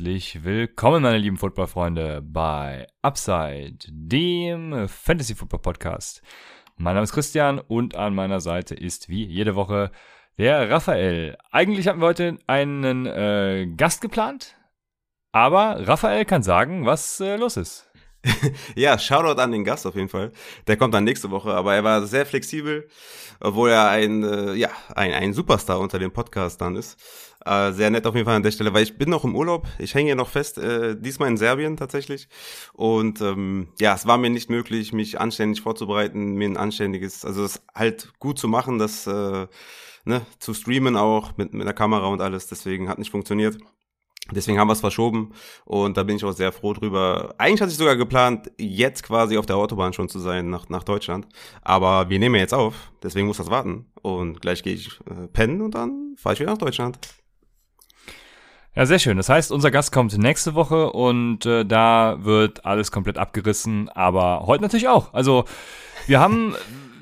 [0.00, 6.22] Herzlich willkommen, meine lieben Footballfreunde, bei Upside, dem Fantasy Football Podcast.
[6.78, 9.90] Mein Name ist Christian und an meiner Seite ist wie jede Woche
[10.38, 11.36] der Raphael.
[11.50, 14.56] Eigentlich hatten wir heute einen äh, Gast geplant,
[15.32, 17.90] aber Raphael kann sagen, was äh, los ist.
[18.74, 20.32] ja, Shoutout an den Gast auf jeden Fall.
[20.66, 22.88] Der kommt dann nächste Woche, aber er war sehr flexibel,
[23.38, 26.98] obwohl er ein, äh, ja, ein, ein Superstar unter den Podcastern ist.
[27.44, 29.66] Äh, sehr nett auf jeden Fall an der Stelle, weil ich bin noch im Urlaub.
[29.78, 32.28] Ich hänge hier noch fest, äh, diesmal in Serbien tatsächlich.
[32.74, 37.44] Und ähm, ja, es war mir nicht möglich, mich anständig vorzubereiten, mir ein anständiges, also
[37.44, 39.46] es halt gut zu machen, das äh,
[40.04, 42.46] ne, zu streamen auch mit, mit der Kamera und alles.
[42.46, 43.56] Deswegen hat nicht funktioniert.
[44.32, 45.32] Deswegen haben wir es verschoben
[45.64, 47.34] und da bin ich auch sehr froh drüber.
[47.38, 50.84] Eigentlich hatte ich sogar geplant, jetzt quasi auf der Autobahn schon zu sein nach, nach
[50.84, 51.26] Deutschland.
[51.62, 53.86] Aber wir nehmen ja jetzt auf, deswegen muss das warten.
[54.02, 56.98] Und gleich gehe ich äh, pennen und dann fahre ich wieder nach Deutschland.
[58.76, 59.16] Ja, sehr schön.
[59.16, 64.46] Das heißt, unser Gast kommt nächste Woche und äh, da wird alles komplett abgerissen, aber
[64.46, 65.12] heute natürlich auch.
[65.12, 65.44] Also
[66.06, 66.54] wir haben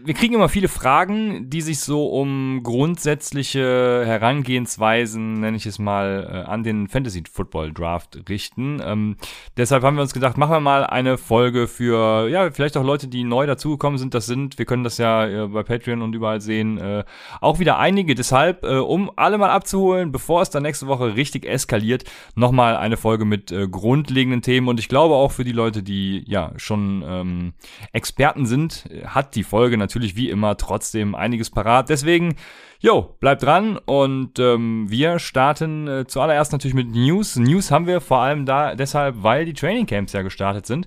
[0.05, 6.29] wir kriegen immer viele Fragen, die sich so um grundsätzliche Herangehensweisen, nenne ich es mal,
[6.31, 8.81] äh, an den Fantasy Football Draft richten.
[8.85, 9.17] Ähm,
[9.57, 13.09] deshalb haben wir uns gedacht, machen wir mal eine Folge für, ja, vielleicht auch Leute,
[13.09, 14.15] die neu dazugekommen sind.
[14.15, 17.05] Das sind, wir können das ja äh, bei Patreon und überall sehen, äh,
[17.41, 18.15] auch wieder einige.
[18.15, 22.97] Deshalb, äh, um alle mal abzuholen, bevor es dann nächste Woche richtig eskaliert, nochmal eine
[22.97, 24.69] Folge mit äh, grundlegenden Themen.
[24.69, 27.53] Und ich glaube auch für die Leute, die ja schon ähm,
[27.93, 31.89] Experten sind, hat die Folge natürlich natürlich wie immer trotzdem einiges parat.
[31.89, 32.37] Deswegen,
[32.79, 37.37] jo, bleibt dran und ähm, wir starten äh, zuallererst natürlich mit News.
[37.37, 40.87] News haben wir vor allem da deshalb, weil die Training Camps ja gestartet sind.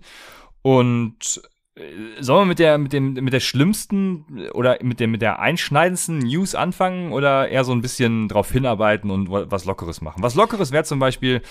[0.62, 1.42] Und
[1.76, 1.82] äh,
[2.22, 6.20] Sollen wir mit der, mit dem, mit der schlimmsten oder mit dem, mit der einschneidendsten
[6.20, 10.24] News anfangen oder eher so ein bisschen drauf hinarbeiten und was Lockeres machen?
[10.24, 11.42] Was Lockeres wäre zum Beispiel,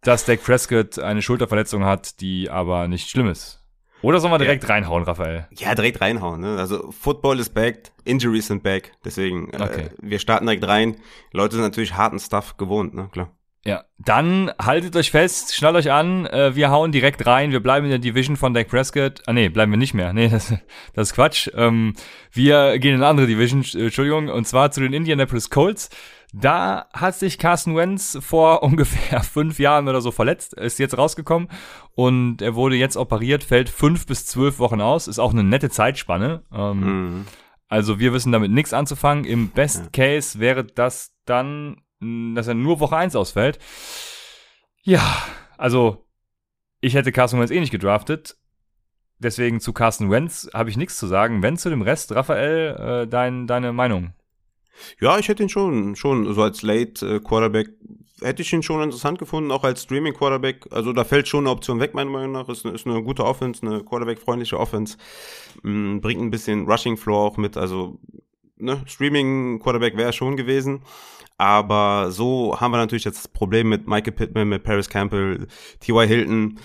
[0.00, 3.65] dass Dak Prescott eine Schulterverletzung hat, die aber nicht schlimm ist.
[4.02, 4.68] Oder sollen wir direkt ja.
[4.68, 5.46] reinhauen, Raphael?
[5.52, 6.40] Ja, direkt reinhauen.
[6.40, 6.58] Ne?
[6.58, 8.92] Also Football ist back, Injuries sind back.
[9.04, 9.82] Deswegen, äh, okay.
[9.82, 10.96] äh, wir starten direkt rein.
[11.32, 13.08] Leute sind natürlich harten Stuff gewohnt, ne?
[13.12, 13.30] Klar.
[13.66, 17.84] Ja, dann haltet euch fest, schnallt euch an, äh, wir hauen direkt rein, wir bleiben
[17.84, 19.22] in der Division von Dak Prescott.
[19.26, 20.12] Ah nee, bleiben wir nicht mehr.
[20.12, 20.54] Nee, das,
[20.94, 21.50] das ist Quatsch.
[21.54, 21.94] Ähm,
[22.30, 25.90] wir gehen in eine andere Division, äh, Entschuldigung, und zwar zu den Indianapolis Colts.
[26.32, 31.48] Da hat sich Carson Wentz vor ungefähr fünf Jahren oder so verletzt, ist jetzt rausgekommen
[31.96, 35.70] und er wurde jetzt operiert, fällt fünf bis zwölf Wochen aus, ist auch eine nette
[35.70, 36.44] Zeitspanne.
[36.52, 37.24] Ähm, mhm.
[37.68, 39.24] Also wir wissen damit nichts anzufangen.
[39.24, 39.92] Im Best.
[39.92, 43.58] Case wäre das dann, dass er nur Woche eins ausfällt.
[44.82, 45.02] Ja,
[45.56, 46.06] also
[46.80, 48.36] ich hätte Carson Wentz eh nicht gedraftet.
[49.18, 51.42] Deswegen zu Carson Wentz habe ich nichts zu sagen.
[51.42, 54.12] Wenn zu dem Rest, Raphael, äh, dein, deine Meinung?
[55.00, 57.70] Ja, ich hätte ihn schon, schon so als Late äh, Quarterback
[58.22, 60.66] hätte ich ihn schon interessant gefunden, auch als Streaming Quarterback.
[60.70, 62.48] Also da fällt schon eine Option weg, meiner Meinung nach.
[62.48, 64.96] Ist eine, ist eine gute Offense, eine Quarterback-freundliche Offense.
[65.62, 67.56] Mm, bringt ein bisschen Rushing Floor auch mit.
[67.56, 67.98] Also
[68.56, 70.82] ne, Streaming Quarterback wäre schon gewesen.
[71.38, 75.46] Aber so haben wir natürlich jetzt das Problem mit Michael Pittman, mit Paris Campbell,
[75.80, 76.06] T.Y.
[76.06, 76.58] Hilton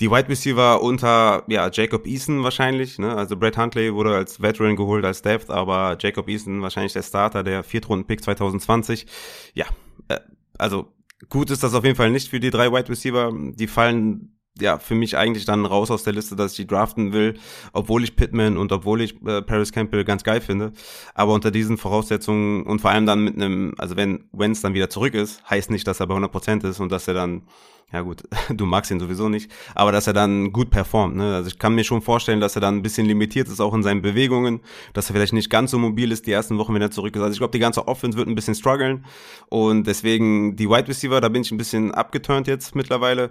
[0.00, 2.98] die Wide Receiver unter ja, Jacob Eason wahrscheinlich.
[2.98, 3.14] Ne?
[3.14, 7.44] Also Brett Huntley wurde als Veteran geholt, als Depth, aber Jacob Eason wahrscheinlich der Starter,
[7.44, 9.06] der Viertrunden-Pick 2020.
[9.54, 9.66] Ja,
[10.08, 10.18] äh,
[10.58, 10.92] also
[11.28, 13.32] gut ist das auf jeden Fall nicht für die drei Wide Receiver.
[13.32, 17.12] Die fallen ja, für mich eigentlich dann raus aus der Liste, dass ich die draften
[17.12, 17.38] will,
[17.72, 20.72] obwohl ich Pittman und obwohl ich äh, Paris Campbell ganz geil finde.
[21.14, 24.90] Aber unter diesen Voraussetzungen und vor allem dann mit einem, also wenn Wenz dann wieder
[24.90, 27.42] zurück ist, heißt nicht, dass er bei 100% ist und dass er dann
[27.92, 31.16] ja gut, du magst ihn sowieso nicht, aber dass er dann gut performt.
[31.16, 31.34] Ne?
[31.34, 33.82] Also ich kann mir schon vorstellen, dass er dann ein bisschen limitiert ist, auch in
[33.82, 34.60] seinen Bewegungen,
[34.92, 37.22] dass er vielleicht nicht ganz so mobil ist die ersten Wochen, wenn er zurück ist.
[37.22, 39.04] Also ich glaube, die ganze Offense wird ein bisschen strugglen
[39.48, 43.30] und deswegen die Wide Receiver, da bin ich ein bisschen abgeturnt jetzt mittlerweile.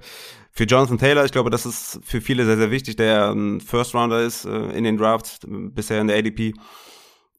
[0.51, 3.95] Für Jonathan Taylor, ich glaube, das ist für viele sehr, sehr wichtig, der ein First
[3.95, 6.53] Rounder ist äh, in den Drafts, bisher in der ADP.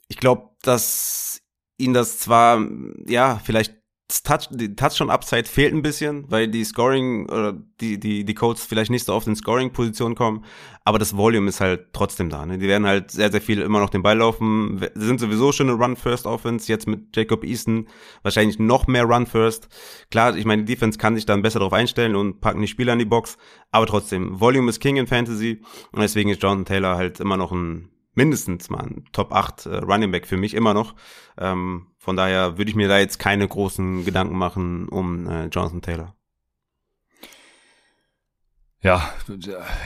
[0.08, 1.40] Ich glaube, dass
[1.78, 2.66] ihn das zwar,
[3.06, 8.34] ja, vielleicht Touch, die Touchdown-Upside fehlt ein bisschen, weil die Scoring oder die, die, die
[8.34, 10.44] Codes vielleicht nicht so oft in Scoring-Position kommen,
[10.84, 12.44] aber das Volume ist halt trotzdem da.
[12.44, 12.58] Ne?
[12.58, 14.86] Die werden halt sehr, sehr viel immer noch den Ball laufen.
[14.94, 17.88] Sind sowieso schon eine Run-First-Offense, jetzt mit Jacob Easton
[18.22, 19.68] wahrscheinlich noch mehr Run-First.
[20.10, 22.92] Klar, ich meine, die Defense kann sich dann besser darauf einstellen und packen die Spieler
[22.92, 23.38] in die Box,
[23.70, 25.62] aber trotzdem, Volume ist King in Fantasy
[25.92, 29.76] und deswegen ist Jonathan Taylor halt immer noch ein mindestens mal ein Top 8 äh,
[29.76, 30.94] Running Back für mich immer noch.
[31.38, 35.82] Ähm, von daher würde ich mir da jetzt keine großen Gedanken machen um äh, Jonathan
[35.82, 36.14] Taylor.
[38.82, 39.14] Ja,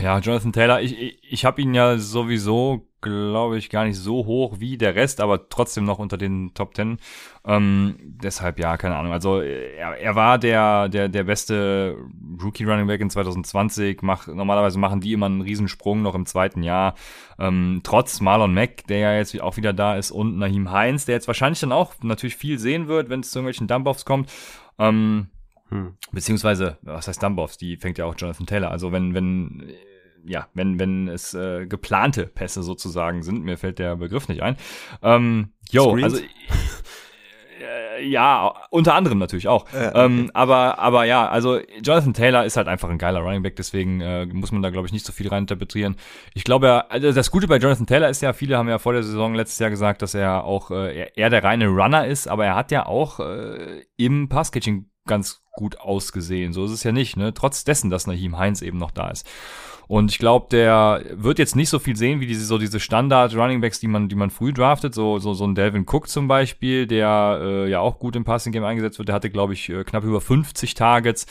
[0.03, 4.27] ja, Jonathan Taylor, ich, ich, ich habe ihn ja sowieso glaube ich, gar nicht so
[4.27, 6.99] hoch wie der Rest, aber trotzdem noch unter den Top Ten.
[7.45, 9.13] Ähm, deshalb ja, keine Ahnung.
[9.13, 11.97] Also er, er war der, der, der beste
[12.43, 14.03] Rookie Running Back in 2020.
[14.03, 16.95] Mach, normalerweise machen die immer einen Riesensprung noch im zweiten Jahr.
[17.39, 21.15] Ähm, trotz Marlon Mack, der ja jetzt auch wieder da ist, und Naheem Heinz, der
[21.15, 24.31] jetzt wahrscheinlich dann auch natürlich viel sehen wird, wenn es zu irgendwelchen Dump-Offs kommt.
[24.79, 25.29] Ähm,
[25.69, 25.95] hm.
[26.13, 27.59] Beziehungsweise, was heißt Dump-Offs?
[27.59, 28.71] Die fängt ja auch Jonathan Taylor.
[28.71, 29.71] Also wenn, wenn
[30.29, 34.57] ja, wenn, wenn es äh, geplante Pässe sozusagen sind, mir fällt der Begriff nicht ein.
[35.03, 36.05] Ähm, yo, Screens?
[36.05, 36.19] also
[37.61, 39.67] äh, ja, unter anderem natürlich auch.
[39.73, 40.05] Ja, okay.
[40.05, 44.01] ähm, aber, aber ja, also Jonathan Taylor ist halt einfach ein geiler Running Back, deswegen
[44.01, 45.97] äh, muss man da, glaube ich, nicht so viel reininterpretieren.
[46.35, 49.03] Ich glaube, also das Gute bei Jonathan Taylor ist ja, viele haben ja vor der
[49.03, 52.55] Saison letztes Jahr gesagt, dass er auch äh, eher der reine Runner ist, aber er
[52.55, 56.53] hat ja auch äh, im Passcatching ganz gut ausgesehen.
[56.53, 57.35] So ist es ja nicht, ne?
[57.35, 59.27] Trotz dessen, dass Naheem Heinz eben noch da ist.
[59.89, 63.35] Und ich glaube, der wird jetzt nicht so viel sehen wie diese so diese Standard
[63.35, 66.29] Running Backs, die man die man früh draftet, so so so ein Delvin Cook zum
[66.29, 69.09] Beispiel, der äh, ja auch gut im Passing Game eingesetzt wird.
[69.09, 71.27] Der hatte glaube ich äh, knapp über 50 Targets.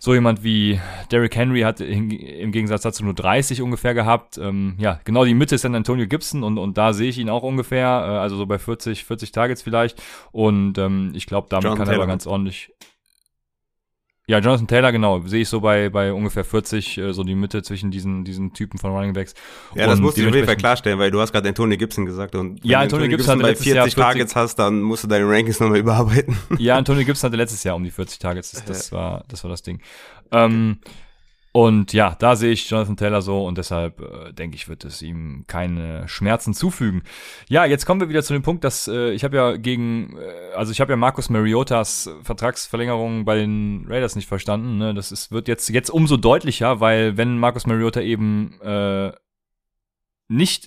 [0.00, 0.78] So jemand wie
[1.10, 4.36] Derrick Henry hat im Gegensatz dazu nur 30 ungefähr gehabt.
[4.36, 7.30] Ähm, ja, genau die Mitte ist dann Antonio Gibson und, und da sehe ich ihn
[7.30, 10.02] auch ungefähr, äh, also so bei 40, 40 Targets vielleicht.
[10.30, 12.00] Und ähm, ich glaube, damit John kann Taylor.
[12.00, 12.70] er aber ganz ordentlich.
[14.26, 17.62] Ja, Jonathan Taylor, genau, sehe ich so bei, bei ungefähr 40, äh, so die Mitte
[17.62, 19.34] zwischen diesen, diesen Typen von Running Backs.
[19.74, 22.34] Ja, das musst du auf jeden Fall klarstellen, weil du hast gerade Anthony Gibson gesagt
[22.34, 25.28] und ja, Anthony Gibson, Gibson bei 40 Jahr 40 Targets hast, dann musst du deine
[25.28, 26.38] Rankings nochmal überarbeiten.
[26.58, 29.50] Ja, Anthony Gibson hatte letztes Jahr um die 40 Targets, das, das war, das war
[29.50, 29.80] das Ding.
[30.32, 30.90] Ähm, okay.
[31.56, 35.02] Und ja, da sehe ich Jonathan Taylor so und deshalb äh, denke ich, wird es
[35.02, 37.04] ihm keine Schmerzen zufügen.
[37.48, 40.56] Ja, jetzt kommen wir wieder zu dem Punkt, dass äh, ich habe ja gegen, äh,
[40.56, 44.78] also ich habe ja Markus Mariotas Vertragsverlängerung bei den Raiders nicht verstanden.
[44.78, 44.94] Ne?
[44.94, 49.12] Das ist, wird jetzt jetzt umso deutlicher, weil wenn Markus Mariota eben äh,
[50.26, 50.66] nicht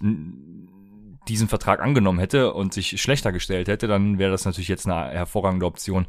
[1.27, 5.11] diesen Vertrag angenommen hätte und sich schlechter gestellt hätte, dann wäre das natürlich jetzt eine
[5.11, 6.05] hervorragende Option.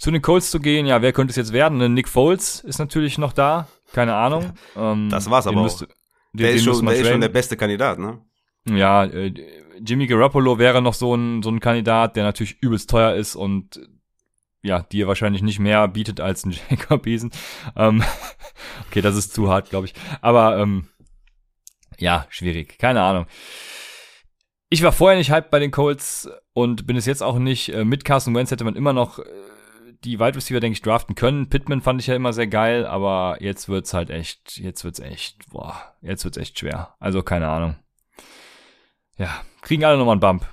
[0.00, 1.92] Zu den Colts zu gehen, ja, wer könnte es jetzt werden?
[1.92, 3.68] Nick Foles ist natürlich noch da.
[3.92, 4.52] Keine Ahnung.
[4.76, 5.88] Ähm, das war's aber müsste, auch.
[6.32, 8.18] Den, der, ist schon, der ist schon der beste Kandidat, ne?
[8.66, 9.34] Ja, äh,
[9.84, 13.80] Jimmy Garoppolo wäre noch so ein, so ein Kandidat, der natürlich übelst teuer ist und
[14.62, 17.30] ja, dir wahrscheinlich nicht mehr bietet als ein Jacob Eason.
[17.76, 18.02] Ähm,
[18.88, 19.94] okay, das ist zu hart, glaube ich.
[20.22, 20.86] Aber ähm,
[21.98, 22.78] ja, schwierig.
[22.78, 23.26] Keine Ahnung.
[24.70, 27.74] Ich war vorher nicht hyped bei den Colts und bin es jetzt auch nicht.
[27.74, 29.24] Äh, mit Carson Wentz hätte man immer noch äh,
[30.04, 31.48] die Wide Receiver, denke ich, draften können.
[31.48, 35.50] Pittman fand ich ja immer sehr geil, aber jetzt wird's halt echt, jetzt wird's echt,
[35.50, 36.94] boah, jetzt wird's echt schwer.
[36.98, 37.76] Also keine Ahnung.
[39.18, 40.48] Ja, kriegen alle nochmal einen Bump.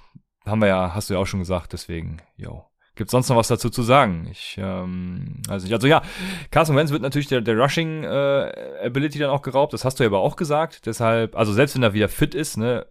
[0.46, 2.66] Haben wir ja, hast du ja auch schon gesagt, deswegen, yo.
[2.96, 4.28] Gibt sonst noch was dazu zu sagen?
[4.32, 6.02] Ich, ähm, also, ich, also ja,
[6.50, 10.04] Carson Wentz wird natürlich der, der Rushing äh, Ability dann auch geraubt, das hast du
[10.04, 10.88] ja aber auch gesagt.
[10.88, 12.88] Deshalb, also selbst wenn er wieder fit ist, ne,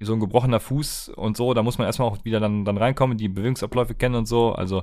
[0.00, 3.16] so ein gebrochener Fuß und so, da muss man erstmal auch wieder dann, dann reinkommen,
[3.16, 4.52] die Bewegungsabläufe kennen und so.
[4.52, 4.82] Also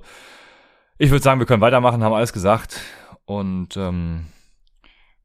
[0.97, 2.81] ich würde sagen, wir können weitermachen, haben alles gesagt.
[3.25, 4.27] Und ähm,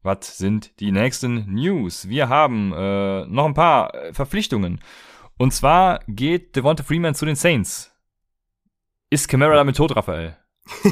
[0.01, 2.09] was sind die nächsten News?
[2.09, 4.81] Wir haben äh, noch ein paar äh, Verpflichtungen.
[5.37, 7.91] Und zwar geht Devonta Freeman zu den Saints.
[9.09, 10.37] Ist Camara damit tot, Raphael?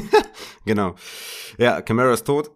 [0.64, 0.94] genau.
[1.58, 2.50] Ja, Camara ist tot.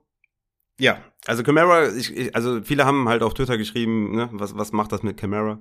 [0.78, 4.73] Ja, also Camara, ich, ich, also viele haben halt auf Twitter geschrieben, ne, was, was
[4.73, 5.59] macht das mit Camara?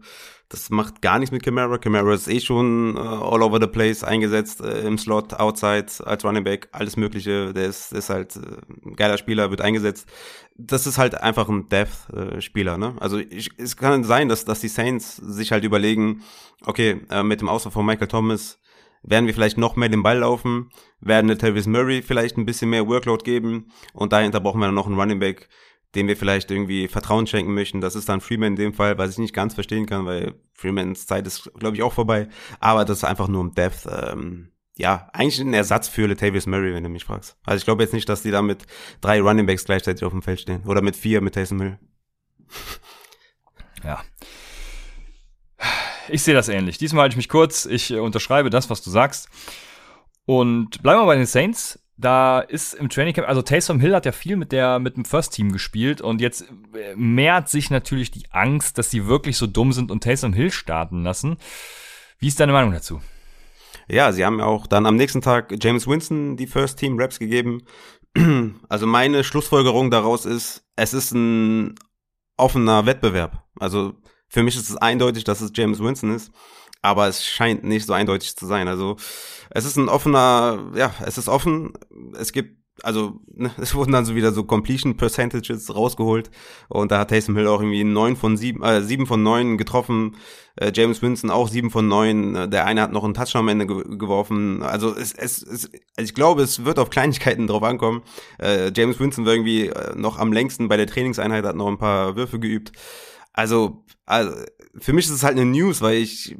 [0.49, 1.77] Das macht gar nichts mit Camara.
[1.77, 6.25] Camara ist eh schon uh, all over the place eingesetzt, äh, im Slot, outside, als
[6.25, 7.53] Running Back, alles mögliche.
[7.53, 8.39] Der ist, ist halt äh,
[8.85, 10.05] ein geiler Spieler, wird eingesetzt.
[10.57, 12.95] Das ist halt einfach ein Death-Spieler, ne?
[12.99, 16.23] Also ich, es kann sein, dass, dass die Saints sich halt überlegen,
[16.65, 18.59] okay, äh, mit dem Ausfall von Michael Thomas
[19.05, 22.69] werden wir vielleicht noch mehr den Ball laufen, werden der Travis Murray vielleicht ein bisschen
[22.69, 25.47] mehr Workload geben und dahinter brauchen wir dann noch einen Running Back,
[25.93, 27.81] dem wir vielleicht irgendwie Vertrauen schenken möchten.
[27.81, 31.05] Das ist dann Freeman in dem Fall, was ich nicht ganz verstehen kann, weil Freemans
[31.05, 32.27] Zeit ist, glaube ich, auch vorbei.
[32.59, 33.87] Aber das ist einfach nur um Depth.
[33.89, 37.37] Ähm, ja, eigentlich ein Ersatz für Latavius Murray, wenn du mich fragst.
[37.45, 38.65] Also ich glaube jetzt nicht, dass die da mit
[38.99, 40.63] drei Running Backs gleichzeitig auf dem Feld stehen.
[40.65, 41.79] Oder mit vier mit Taysom Hill.
[43.83, 44.03] Ja.
[46.09, 46.77] Ich sehe das ähnlich.
[46.77, 47.65] Diesmal halte ich mich kurz.
[47.65, 49.29] Ich äh, unterschreibe das, was du sagst.
[50.25, 51.79] Und bleiben wir bei den Saints.
[51.97, 55.05] Da ist im Training Camp, also Taysom Hill hat ja viel mit der mit dem
[55.05, 59.47] First Team gespielt und jetzt äh, mehrt sich natürlich die Angst, dass sie wirklich so
[59.47, 61.37] dumm sind und Taysom Hill starten lassen.
[62.19, 62.99] Wie ist deine Meinung dazu?
[63.87, 67.63] Ja, sie haben auch dann am nächsten Tag James Winston die First Team Raps gegeben.
[68.69, 71.75] Also meine Schlussfolgerung daraus ist, es ist ein
[72.37, 73.43] offener Wettbewerb.
[73.59, 73.93] Also
[74.27, 76.31] für mich ist es eindeutig, dass es James Winston ist,
[76.81, 78.67] aber es scheint nicht so eindeutig zu sein.
[78.67, 78.97] Also
[79.49, 81.73] es ist ein offener, ja, es ist offen.
[82.17, 86.29] Es gibt also ne, es wurden dann so wieder so Completion Percentages rausgeholt
[86.67, 90.15] und da hat Taysom Hill auch irgendwie neun von sieben, äh, sieben von neun getroffen,
[90.57, 93.47] äh, James Winston auch sieben von neun, äh, der eine hat noch einen Touchdown am
[93.49, 98.01] Ende ge geworfen, also es, es, es, ich glaube, es wird auf Kleinigkeiten drauf ankommen.
[98.39, 101.77] Äh, James Winston war irgendwie äh, noch am längsten bei der Trainingseinheit, hat noch ein
[101.77, 102.71] paar Würfe geübt.
[103.35, 104.35] Also, also
[104.77, 106.35] für mich ist es halt eine News, weil ich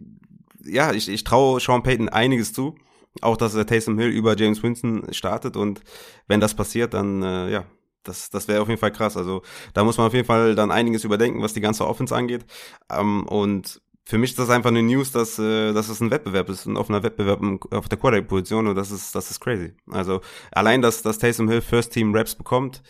[0.64, 2.76] ja, ich, ich traue Sean Payton einiges zu
[3.22, 5.82] auch, dass der Taysom Hill über James Winston startet und
[6.28, 7.66] wenn das passiert, dann äh, ja,
[8.04, 9.18] das, das wäre auf jeden Fall krass.
[9.18, 9.42] Also
[9.74, 12.46] da muss man auf jeden Fall dann einiges überdenken, was die ganze Offense angeht.
[12.92, 16.50] Ähm, und für mich ist das einfach eine News, dass, äh, dass es ein Wettbewerb
[16.50, 19.74] ist, ein offener Wettbewerb auf der Quarterback-Position und das ist, das ist crazy.
[19.90, 20.22] Also
[20.52, 22.84] allein, dass, dass Taysom Hill First Team Raps bekommt,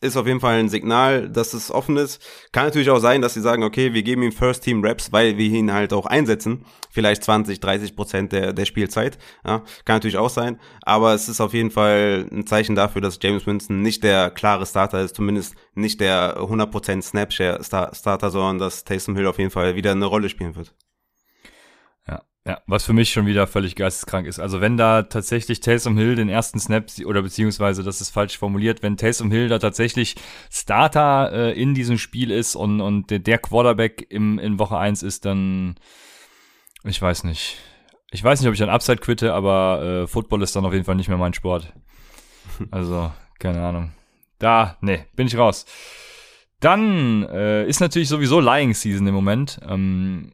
[0.00, 2.22] ist auf jeden Fall ein Signal, dass es offen ist.
[2.52, 5.38] Kann natürlich auch sein, dass sie sagen, okay, wir geben ihm First Team Raps, weil
[5.38, 6.66] wir ihn halt auch einsetzen.
[6.90, 9.18] Vielleicht 20, 30 Prozent der, der Spielzeit.
[9.44, 10.60] Ja, kann natürlich auch sein.
[10.82, 14.66] Aber es ist auf jeden Fall ein Zeichen dafür, dass James Winston nicht der klare
[14.66, 19.76] Starter ist, zumindest nicht der 100% Snapshare Starter, sondern dass Taysom Hill auf jeden Fall
[19.76, 20.74] wieder eine Rolle spielen wird.
[22.46, 24.38] Ja, was für mich schon wieder völlig geisteskrank ist.
[24.38, 28.84] Also wenn da tatsächlich Taysom Hill den ersten Snap, oder beziehungsweise, das ist falsch formuliert,
[28.84, 30.14] wenn Taysom Hill da tatsächlich
[30.48, 35.24] Starter äh, in diesem Spiel ist und, und der, Quarterback im, in Woche eins ist,
[35.24, 35.74] dann,
[36.84, 37.56] ich weiß nicht.
[38.12, 40.84] Ich weiß nicht, ob ich dann Upside quitte, aber äh, Football ist dann auf jeden
[40.84, 41.72] Fall nicht mehr mein Sport.
[42.70, 43.10] Also,
[43.40, 43.90] keine Ahnung.
[44.38, 45.66] Da, nee, bin ich raus.
[46.60, 49.58] Dann äh, ist natürlich sowieso Lying Season im Moment.
[49.68, 50.32] Ähm,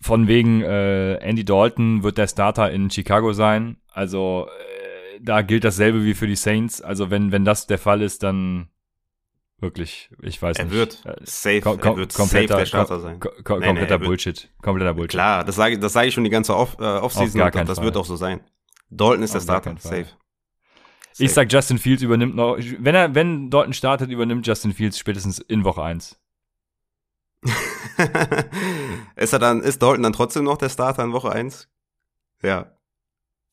[0.00, 3.78] von wegen äh, Andy Dalton wird der Starter in Chicago sein.
[3.92, 6.80] Also äh, da gilt dasselbe wie für die Saints.
[6.80, 8.68] Also wenn wenn das der Fall ist, dann
[9.60, 10.74] wirklich, ich weiß er nicht.
[10.74, 13.18] Wird äh, safe, kom er wird safe der Starter sein.
[13.18, 14.48] Kom kom nee, kompletter nee, Bullshit.
[14.62, 15.10] Kompletter Bullshit.
[15.10, 17.84] Klar, das sage das sag ich schon die ganze Off, äh, Offseason Auf das Fall.
[17.84, 18.40] wird auch so sein.
[18.90, 20.04] Dalton ist Auf der Starter, safe.
[20.04, 20.18] safe.
[21.20, 25.40] Ich sag, Justin Fields übernimmt noch, wenn er, wenn Dalton startet, übernimmt Justin Fields spätestens
[25.40, 26.16] in Woche 1.
[29.16, 31.68] ist er dann, ist Dalton dann trotzdem noch der Starter in Woche 1?
[32.42, 32.72] Ja.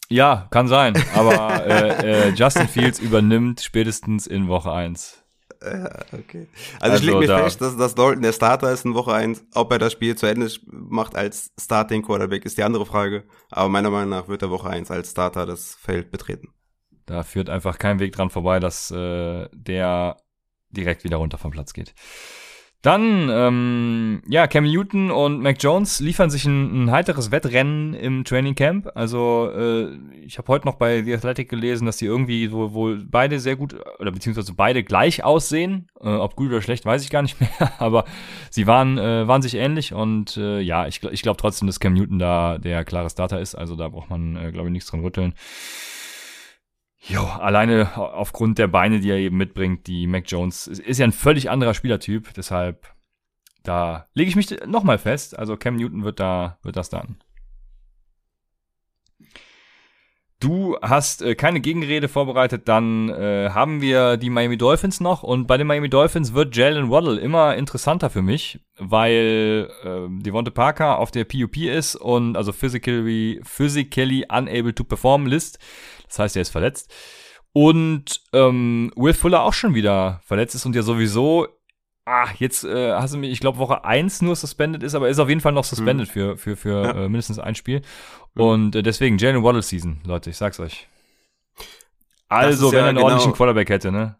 [0.07, 5.25] Ja, kann sein, aber äh, äh, Justin Fields übernimmt spätestens in Woche 1.
[5.63, 6.47] Ja, okay.
[6.79, 9.13] Also, also ich lege mir da fest, dass, dass Dalton der Starter ist in Woche
[9.13, 9.45] 1.
[9.55, 13.23] Ob er das Spiel zu Ende macht als Starting Quarterback, ist die andere Frage.
[13.49, 16.49] Aber meiner Meinung nach wird er Woche 1 als Starter das Feld betreten.
[17.05, 20.17] Da führt einfach kein Weg dran vorbei, dass äh, der
[20.69, 21.93] direkt wieder runter vom Platz geht.
[22.85, 28.23] Dann, ähm, ja, Cam Newton und Mac Jones liefern sich ein, ein heiteres Wettrennen im
[28.25, 28.91] Training Camp.
[28.93, 29.87] Also, äh,
[30.23, 33.55] ich habe heute noch bei The Athletic gelesen, dass die irgendwie so, wohl beide sehr
[33.55, 35.87] gut, oder beziehungsweise beide gleich aussehen.
[35.99, 37.73] Äh, ob gut oder schlecht, weiß ich gar nicht mehr.
[37.79, 38.05] Aber
[38.51, 41.95] sie waren, äh, waren sich ähnlich und äh, ja, ich, ich glaube trotzdem, dass Cam
[41.95, 43.55] Newton da der klare Starter ist.
[43.55, 45.33] Also da braucht man, äh, glaube ich, nichts dran rütteln.
[47.07, 51.11] Jo, alleine aufgrund der Beine, die er eben mitbringt, die Mac Jones ist ja ein
[51.11, 52.95] völlig anderer Spielertyp, deshalb
[53.63, 55.37] da lege ich mich nochmal fest.
[55.37, 57.17] Also Cam Newton wird da wird das dann.
[60.41, 65.47] Du hast äh, keine Gegenrede vorbereitet, dann äh, haben wir die Miami Dolphins noch und
[65.47, 70.99] bei den Miami Dolphins wird Jalen Waddle immer interessanter für mich, weil äh, Devonte Parker
[70.99, 75.57] auf der PUP ist und also physically, physically unable to perform List.
[76.15, 76.93] Das heißt, er ist verletzt.
[77.51, 81.47] Und ähm, Will Fuller auch schon wieder verletzt ist und ja sowieso,
[82.05, 85.19] ah, jetzt äh, hast du mich, ich glaube, Woche 1 nur suspended ist, aber ist
[85.19, 86.11] auf jeden Fall noch suspended mhm.
[86.11, 86.91] für, für, für ja.
[86.91, 87.81] äh, mindestens ein Spiel.
[88.33, 88.41] Mhm.
[88.41, 90.87] Und äh, deswegen Jalen Waddle Season, Leute, ich sag's euch.
[92.29, 94.17] Also, wenn ja er einen genau ordentlichen Quarterback hätte, ne?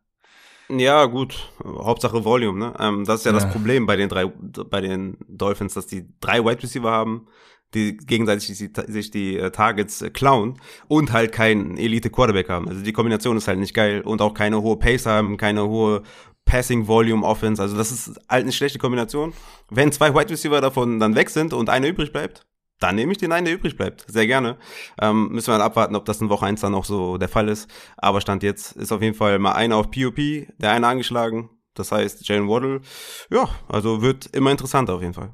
[0.67, 1.51] Ja, gut.
[1.63, 2.73] Hauptsache Volume, ne?
[2.79, 6.07] Ähm, das ist ja, ja, das Problem bei den drei, bei den Dolphins, dass die
[6.19, 7.27] drei Wide Receiver haben,
[7.73, 12.67] die gegenseitig die, sich die äh, Targets äh, klauen und halt keinen Elite Quarterback haben.
[12.67, 16.03] Also die Kombination ist halt nicht geil und auch keine hohe Pace haben, keine hohe
[16.45, 17.61] Passing Volume Offense.
[17.61, 19.33] Also das ist halt eine schlechte Kombination.
[19.69, 22.45] Wenn zwei Wide Receiver davon dann weg sind und einer übrig bleibt,
[22.79, 24.05] dann nehme ich den einen, der übrig bleibt.
[24.07, 24.57] Sehr gerne.
[25.01, 27.47] Ähm, müssen wir dann abwarten, ob das in Woche 1 dann auch so der Fall
[27.47, 27.69] ist.
[27.97, 30.17] Aber Stand jetzt ist auf jeden Fall mal einer auf POP,
[30.59, 31.49] der eine angeschlagen.
[31.73, 32.81] Das heißt, Jalen Waddle,
[33.29, 35.33] ja, also wird immer interessanter auf jeden Fall.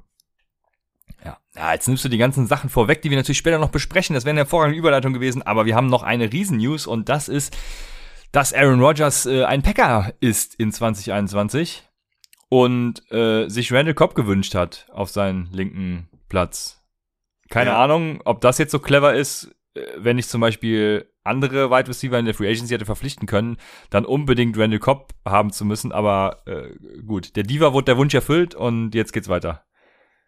[1.55, 4.13] Ja, jetzt nimmst du die ganzen Sachen vorweg, die wir natürlich später noch besprechen.
[4.13, 7.55] Das wäre eine hervorragende Überleitung gewesen, aber wir haben noch eine Riesen-News und das ist,
[8.31, 11.83] dass Aaron Rodgers äh, ein Packer ist in 2021
[12.47, 16.81] und äh, sich Randall Cobb gewünscht hat auf seinen linken Platz.
[17.49, 17.83] Keine Ja.
[17.83, 22.17] Ahnung, ob das jetzt so clever ist, äh, wenn ich zum Beispiel andere Wide Receiver
[22.17, 23.57] in der Free Agency hätte verpflichten können,
[23.89, 25.91] dann unbedingt Randall Cobb haben zu müssen.
[25.91, 26.69] Aber äh,
[27.05, 29.65] gut, der Diva wurde der Wunsch erfüllt und jetzt geht's weiter.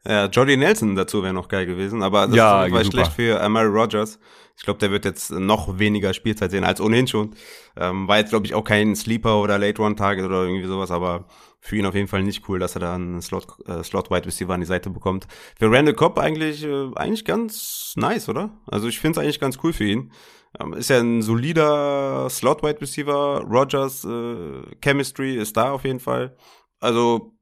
[0.05, 3.67] Ja, Jordy Nelson dazu wäre noch geil gewesen, aber das Ja, ist schlecht für Amari
[3.67, 4.19] Rogers.
[4.57, 7.35] Ich glaube, der wird jetzt noch weniger Spielzeit sehen als ohnehin schon.
[7.75, 10.91] Ähm, war jetzt, glaube ich, auch kein Sleeper oder Late One Target oder irgendwie sowas,
[10.91, 11.25] aber
[11.59, 14.25] für ihn auf jeden Fall nicht cool, dass er da einen Slot, äh, Slot Wide
[14.25, 15.27] Receiver an die Seite bekommt.
[15.57, 18.51] Für Randall Cobb eigentlich, äh, eigentlich ganz nice, oder?
[18.67, 20.11] Also ich finde es eigentlich ganz cool für ihn.
[20.59, 23.41] Ähm, ist ja ein solider Slot Wide Receiver.
[23.49, 26.35] Rogers äh, Chemistry ist da auf jeden Fall.
[26.79, 27.33] Also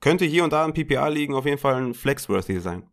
[0.00, 2.84] könnte hier und da ein PPA liegen, auf jeden Fall ein Flexworthy sein.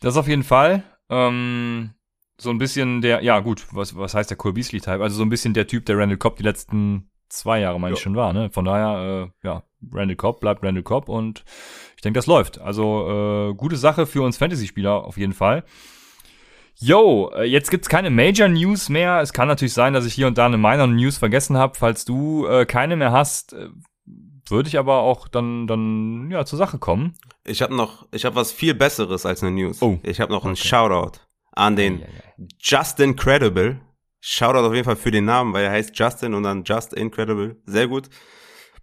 [0.00, 0.82] Das auf jeden Fall.
[1.10, 1.90] Ähm,
[2.36, 5.00] so ein bisschen der, ja gut, was, was heißt der Cole Beasley-Type?
[5.00, 8.00] Also so ein bisschen der Typ, der Randall Cobb die letzten zwei Jahre, meine ich,
[8.00, 8.02] Ja.
[8.02, 8.32] schon war.
[8.32, 8.50] Ne?
[8.50, 9.62] Von daher, äh, ja,
[9.92, 11.44] Randall Cobb bleibt Randall Cobb und
[11.94, 12.60] ich denke, das läuft.
[12.60, 15.62] Also äh, gute Sache für uns Fantasy-Spieler auf jeden Fall.
[16.80, 19.20] Yo, äh, jetzt gibt's keine Major News mehr.
[19.20, 21.78] Es kann natürlich sein, dass ich hier und da eine Minor News vergessen habe.
[21.78, 23.68] Falls du äh, keine mehr hast, äh,
[24.48, 27.14] würde ich aber auch dann, dann ja, zur Sache kommen.
[27.44, 29.82] Ich habe noch, ich habe was viel Besseres als eine News.
[29.82, 29.98] Oh.
[30.02, 30.68] Ich habe noch einen Okay.
[30.68, 31.20] Shoutout
[31.52, 32.46] an den Ja, ja, ja.
[32.58, 33.80] Just Incredible.
[34.20, 37.60] Shoutout auf jeden Fall für den Namen, weil er heißt Justin und dann Just Incredible.
[37.66, 38.08] Sehr gut.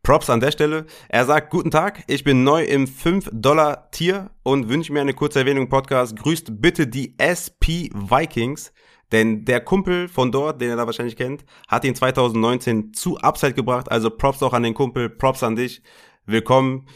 [0.03, 0.85] Props an der Stelle.
[1.09, 5.63] Er sagt, guten Tag, ich bin neu im 5-Dollar-Tier und wünsche mir eine kurze Erwähnung
[5.63, 6.15] im Podcast.
[6.15, 8.71] Grüßt bitte die SP Vikings,
[9.11, 13.53] denn der Kumpel von dort, den er da wahrscheinlich kennt, hat ihn 2019 zu Upside
[13.53, 13.91] gebracht.
[13.91, 15.81] Also Props auch an den Kumpel, Props an dich.
[16.25, 16.87] Willkommen.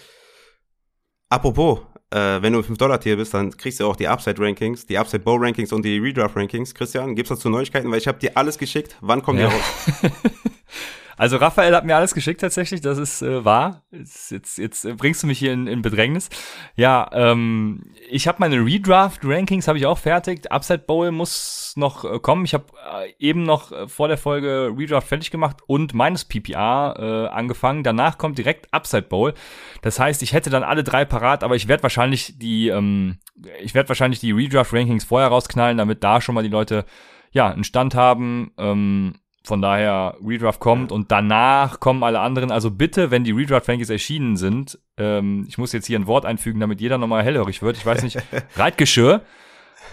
[1.29, 1.79] Apropos,
[2.11, 5.83] äh, wenn du im 5-Dollar-Tier bist, dann kriegst du auch die Upside-Rankings, die Upside-Bow-Rankings und
[5.83, 6.75] die Redraft-Rankings.
[6.75, 7.89] Christian, gibt's dazu Neuigkeiten?
[7.89, 8.95] Weil ich habe dir alles geschickt.
[9.01, 9.49] Wann kommen Ja.
[9.49, 10.11] die raus?
[11.23, 13.83] Also Raphael hat mir alles geschickt tatsächlich, das ist äh, wahr.
[13.91, 16.27] Jetzt, jetzt, jetzt bringst du mich hier in, in Bedrängnis.
[16.75, 20.51] Ja, ähm, ich habe meine Redraft-Rankings habe ich auch fertig.
[20.51, 22.43] Upside Bowl muss noch äh, kommen.
[22.43, 26.97] Ich habe äh, eben noch äh, vor der Folge Redraft fertig gemacht und meines PPR
[26.99, 27.83] äh, angefangen.
[27.83, 29.33] Danach kommt direkt Upside Bowl.
[29.81, 33.19] Das heißt, ich hätte dann alle drei parat, aber ich werde wahrscheinlich die, ähm,
[33.61, 36.83] ich werde wahrscheinlich die Redraft-Rankings vorher rausknallen, damit da schon mal die Leute
[37.31, 38.51] ja einen Stand haben.
[38.57, 42.49] Ähm, von daher, Redraft kommt und danach kommen alle anderen.
[42.49, 46.61] Also bitte, wenn die Redraft-Rankings erschienen sind, ähm, ich muss jetzt hier ein Wort einfügen,
[46.61, 47.75] damit jeder nochmal hellhörig wird.
[47.75, 48.17] Ich weiß nicht,
[48.55, 49.21] Reitgeschirr.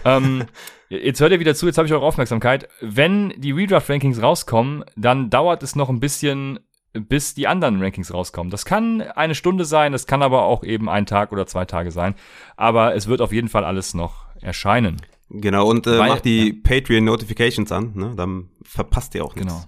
[0.05, 0.45] ähm,
[0.87, 2.69] jetzt hört ihr wieder zu, jetzt habe ich eure Aufmerksamkeit.
[2.79, 6.59] Wenn die Redraft-Rankings rauskommen, dann dauert es noch ein bisschen,
[6.93, 8.51] bis die anderen Rankings rauskommen.
[8.51, 11.91] Das kann eine Stunde sein, das kann aber auch eben ein Tag oder zwei Tage
[11.91, 12.15] sein.
[12.55, 15.01] Aber es wird auf jeden Fall alles noch erscheinen.
[15.33, 18.13] Genau, und äh, Weil- mach die Patreon-Notifications an, ne?
[18.15, 19.51] Dann verpasst ihr auch nichts.
[19.53, 19.65] Genau.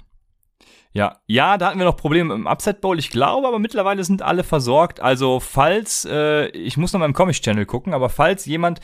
[0.92, 3.00] Ja, ja, da hatten wir noch Probleme im Upset Bowl.
[3.00, 5.00] Ich glaube, aber mittlerweile sind alle versorgt.
[5.00, 8.80] Also falls, äh, ich muss noch mal im Comics-Channel gucken, aber falls jemand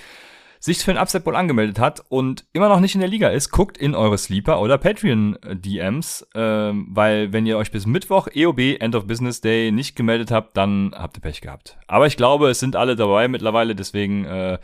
[0.59, 3.51] sich für den Upset Bowl angemeldet hat und immer noch nicht in der Liga ist,
[3.51, 8.95] guckt in eure Sleeper oder Patreon-DMs, ähm, weil wenn ihr euch bis Mittwoch EOB, End
[8.95, 11.77] of Business Day, nicht gemeldet habt, dann habt ihr Pech gehabt.
[11.87, 14.57] Aber ich glaube, es sind alle dabei mittlerweile, deswegen äh,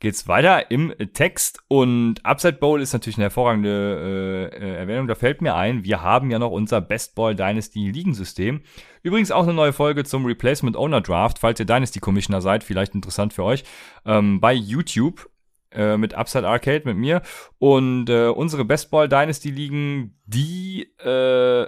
[0.00, 5.08] geht's weiter im Text und Upside Bowl ist natürlich eine hervorragende äh, äh, Erwähnung.
[5.08, 8.62] Da fällt mir ein, wir haben ja noch unser Best Ball Dynasty Ligensystem.
[9.02, 12.94] Übrigens auch eine neue Folge zum Replacement Owner Draft, falls ihr Dynasty Commissioner seid, vielleicht
[12.94, 13.64] interessant für euch,
[14.04, 15.28] ähm, bei YouTube
[15.72, 17.22] äh, mit Upside Arcade mit mir
[17.58, 21.66] und äh, unsere Best Ball Dynasty Ligen, die äh,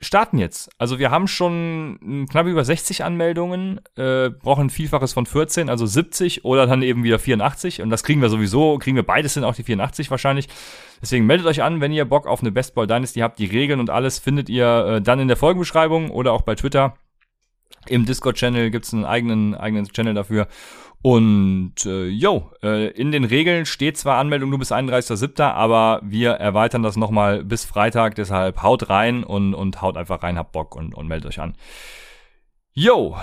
[0.00, 0.70] starten jetzt.
[0.78, 5.86] Also wir haben schon knapp über 60 Anmeldungen, äh, brauchen ein Vielfaches von 14, also
[5.86, 9.44] 70 oder dann eben wieder 84 und das kriegen wir sowieso, kriegen wir beides sind
[9.44, 10.48] auch die 84 wahrscheinlich.
[11.00, 13.38] Deswegen meldet euch an, wenn ihr Bock auf eine Best Ball Dynasty habt.
[13.38, 16.94] Die Regeln und alles findet ihr äh, dann in der Folgenbeschreibung oder auch bei Twitter.
[17.90, 20.48] Im Discord-Channel gibt's einen eigenen, eigenen Channel dafür.
[21.02, 26.32] Und äh, yo, äh, in den Regeln steht zwar Anmeldung nur bis 31.07., aber wir
[26.32, 30.74] erweitern das nochmal bis Freitag, deshalb haut rein und, und haut einfach rein, habt Bock
[30.74, 31.54] und, und meldet euch an.
[32.72, 33.16] Yo,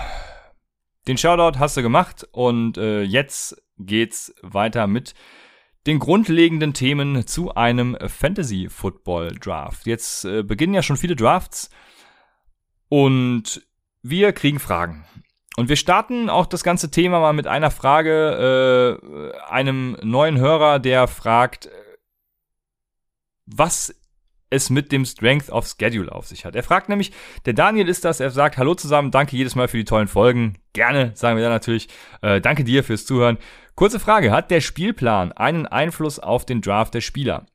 [1.06, 5.14] den Shoutout hast du gemacht und äh, jetzt geht's weiter mit
[5.86, 9.86] den grundlegenden Themen zu einem Fantasy Football Draft.
[9.86, 11.68] Jetzt äh, beginnen ja schon viele Drafts
[12.88, 13.66] und
[14.04, 15.04] wir kriegen Fragen.
[15.56, 20.78] Und wir starten auch das ganze Thema mal mit einer Frage, äh, einem neuen Hörer,
[20.78, 21.70] der fragt,
[23.46, 23.94] was
[24.50, 26.54] es mit dem Strength of Schedule auf sich hat.
[26.54, 27.12] Er fragt nämlich,
[27.46, 30.58] der Daniel ist das, er sagt, hallo zusammen, danke jedes Mal für die tollen Folgen.
[30.74, 31.88] Gerne, sagen wir dann natürlich.
[32.20, 33.38] Äh, danke dir fürs Zuhören.
[33.74, 37.46] Kurze Frage, hat der Spielplan einen Einfluss auf den Draft der Spieler?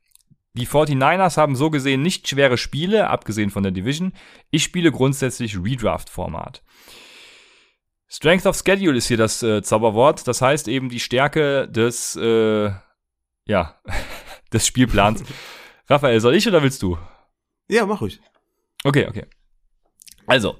[0.54, 4.12] Die 49ers haben so gesehen nicht schwere Spiele, abgesehen von der Division.
[4.50, 6.62] Ich spiele grundsätzlich Redraft-Format.
[8.08, 10.26] Strength of Schedule ist hier das äh, Zauberwort.
[10.26, 12.72] Das heißt eben die Stärke des, äh,
[13.46, 13.80] ja,
[14.52, 15.22] des Spielplans.
[15.88, 16.98] Raphael, soll ich oder willst du?
[17.68, 18.20] Ja, mach ruhig.
[18.82, 19.26] Okay, okay.
[20.26, 20.56] Also,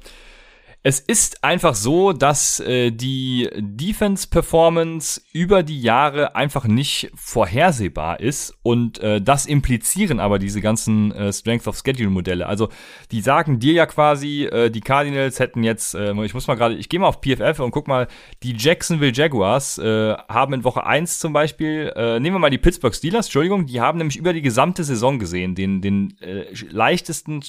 [0.83, 8.55] es ist einfach so, dass äh, die Defense-Performance über die Jahre einfach nicht vorhersehbar ist
[8.63, 12.47] und äh, das implizieren aber diese ganzen äh, Strength of Schedule-Modelle.
[12.47, 12.71] Also
[13.11, 16.77] die sagen dir ja quasi, äh, die Cardinals hätten jetzt, äh, ich muss mal gerade,
[16.77, 18.09] ich gehe mal auf PFF und guck mal,
[18.43, 22.57] die Jacksonville Jaguars äh, haben in Woche 1 zum Beispiel, äh, nehmen wir mal die
[22.57, 27.43] Pittsburgh Steelers, Entschuldigung, die haben nämlich über die gesamte Saison gesehen, den, den äh, leichtesten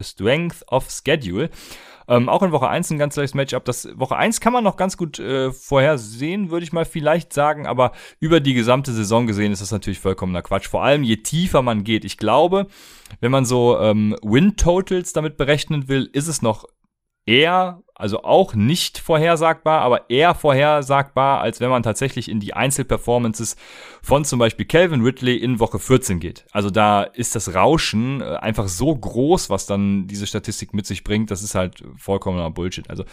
[0.00, 1.48] Strength of Schedule.
[2.12, 3.64] Ähm, auch in Woche 1 ein ganz leichtes Matchup.
[3.64, 7.66] Das Woche 1 kann man noch ganz gut äh, vorhersehen, würde ich mal vielleicht sagen,
[7.66, 10.68] aber über die gesamte Saison gesehen ist das natürlich vollkommener Quatsch.
[10.68, 12.04] Vor allem je tiefer man geht.
[12.04, 12.66] Ich glaube,
[13.20, 16.66] wenn man so ähm, Win-Totals damit berechnen will, ist es noch
[17.26, 23.56] eher, also auch nicht vorhersagbar, aber eher vorhersagbar, als wenn man tatsächlich in die Einzelperformances
[24.02, 26.44] von zum Beispiel Calvin Ridley in Woche 14 geht.
[26.52, 31.04] Also da ist das Rauschen äh, einfach so groß, was dann diese Statistik mit sich
[31.04, 32.90] bringt, das ist halt vollkommener Bullshit.
[32.90, 33.04] Also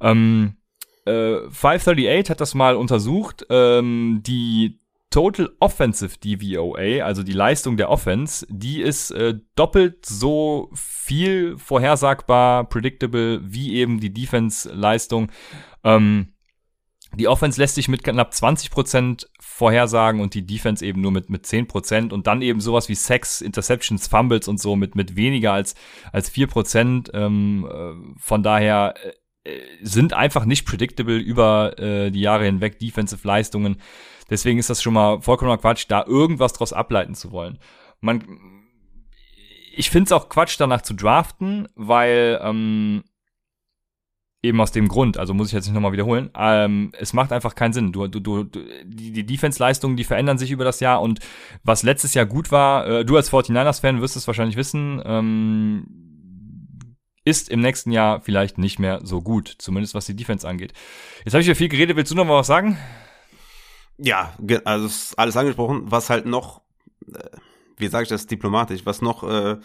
[0.00, 0.56] ähm,
[1.04, 3.46] äh, 538 hat das mal untersucht.
[3.50, 4.78] Ähm, die
[5.12, 12.68] Total Offensive DVOA, also die Leistung der Offense, die ist äh, doppelt so viel vorhersagbar,
[12.68, 15.30] predictable, wie eben die Defense-Leistung.
[15.84, 16.32] Ähm,
[17.14, 21.44] die Offense lässt sich mit knapp 20% vorhersagen und die Defense eben nur mit, mit
[21.44, 25.74] 10% und dann eben sowas wie Sex, Interceptions, Fumbles und so mit, mit weniger als,
[26.10, 27.12] als 4%.
[27.12, 28.94] Ähm, äh, von daher
[29.44, 33.76] äh, sind einfach nicht predictable über äh, die Jahre hinweg Defensive Leistungen.
[34.30, 37.58] Deswegen ist das schon mal vollkommener Quatsch, da irgendwas draus ableiten zu wollen.
[38.00, 38.24] Man,
[39.74, 43.04] ich finde es auch Quatsch, danach zu draften, weil ähm,
[44.42, 47.54] eben aus dem Grund, also muss ich jetzt nicht nochmal wiederholen, ähm, es macht einfach
[47.54, 47.92] keinen Sinn.
[47.92, 48.44] Du, du, du,
[48.84, 51.20] die, die Defense-Leistungen, die verändern sich über das Jahr und
[51.62, 55.86] was letztes Jahr gut war, äh, du als 49ers-Fan wirst es wahrscheinlich wissen, ähm,
[57.24, 60.72] ist im nächsten Jahr vielleicht nicht mehr so gut, zumindest was die Defense angeht.
[61.24, 62.78] Jetzt habe ich ja viel geredet, willst du noch mal was sagen?
[63.98, 66.62] Ja, also ist alles angesprochen, was halt noch,
[67.12, 67.18] äh,
[67.76, 69.58] wie sage ich das diplomatisch, was noch, äh,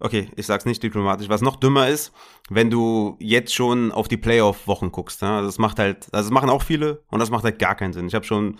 [0.00, 2.12] okay, ich sag's nicht diplomatisch, was noch dümmer ist,
[2.48, 5.22] wenn du jetzt schon auf die Playoff-Wochen guckst.
[5.22, 5.42] Ja?
[5.42, 8.08] Das macht halt, also das machen auch viele und das macht halt gar keinen Sinn.
[8.08, 8.58] Ich habe schon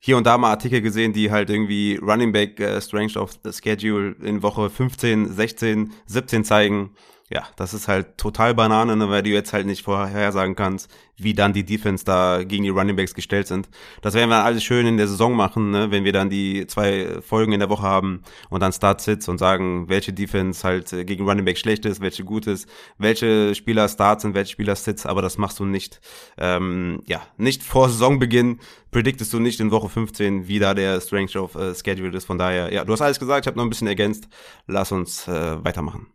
[0.00, 4.16] hier und da mal Artikel gesehen, die halt irgendwie Running Back äh, Strength of Schedule
[4.22, 6.94] in Woche 15, 16, 17 zeigen
[7.30, 11.34] ja, das ist halt total Banane, ne, weil du jetzt halt nicht vorhersagen kannst, wie
[11.34, 13.68] dann die Defense da gegen die Running Backs gestellt sind.
[14.00, 17.20] Das werden wir alles schön in der Saison machen, ne, wenn wir dann die zwei
[17.20, 21.28] Folgen in der Woche haben und dann Start-Sits und sagen, welche Defense halt äh, gegen
[21.28, 25.20] Running Back schlecht ist, welche gut ist, welche Spieler Starts sind, welche Spieler Sits, aber
[25.20, 26.00] das machst du nicht,
[26.38, 28.58] ähm, ja, nicht vor Saisonbeginn
[28.90, 32.24] prediktest du nicht in Woche 15, wie da der Strength of uh, Schedule ist.
[32.24, 34.28] Von daher, ja, du hast alles gesagt, ich habe noch ein bisschen ergänzt.
[34.66, 36.06] Lass uns äh, weitermachen.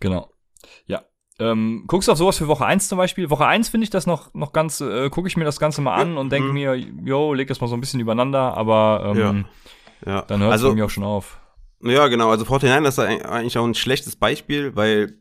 [0.00, 0.30] Genau.
[0.86, 1.02] Ja.
[1.38, 3.28] Ähm, guckst du auf sowas für Woche 1 zum Beispiel?
[3.30, 5.94] Woche 1 finde ich das noch, noch ganz, äh, gucke ich mir das Ganze mal
[5.94, 6.54] an ja, und denke mhm.
[6.54, 9.44] mir, yo, leg das mal so ein bisschen übereinander, aber ähm,
[10.04, 10.12] ja.
[10.12, 10.22] Ja.
[10.22, 11.40] dann hört es also, bei mir auch schon auf.
[11.82, 12.30] Ja, genau.
[12.30, 15.18] Also 49 ist eigentlich auch ein schlechtes Beispiel, weil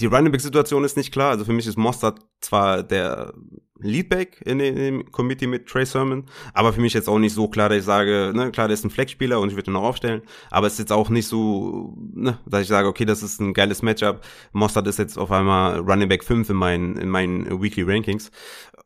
[0.00, 1.30] die Running Back Situation ist nicht klar.
[1.30, 3.32] Also für mich ist Mostert zwar der
[3.78, 7.48] Leadback in, in dem Committee mit Trey Sermon, aber für mich jetzt auch nicht so
[7.48, 9.82] klar, dass ich sage, ne, klar, der ist ein Flex-Spieler und ich würde ihn noch
[9.82, 13.40] aufstellen, aber es ist jetzt auch nicht so, ne, dass ich sage, okay, das ist
[13.40, 14.22] ein geiles Matchup.
[14.52, 18.30] Mostert ist jetzt auf einmal Running Back 5 in meinen, in meinen Weekly Rankings.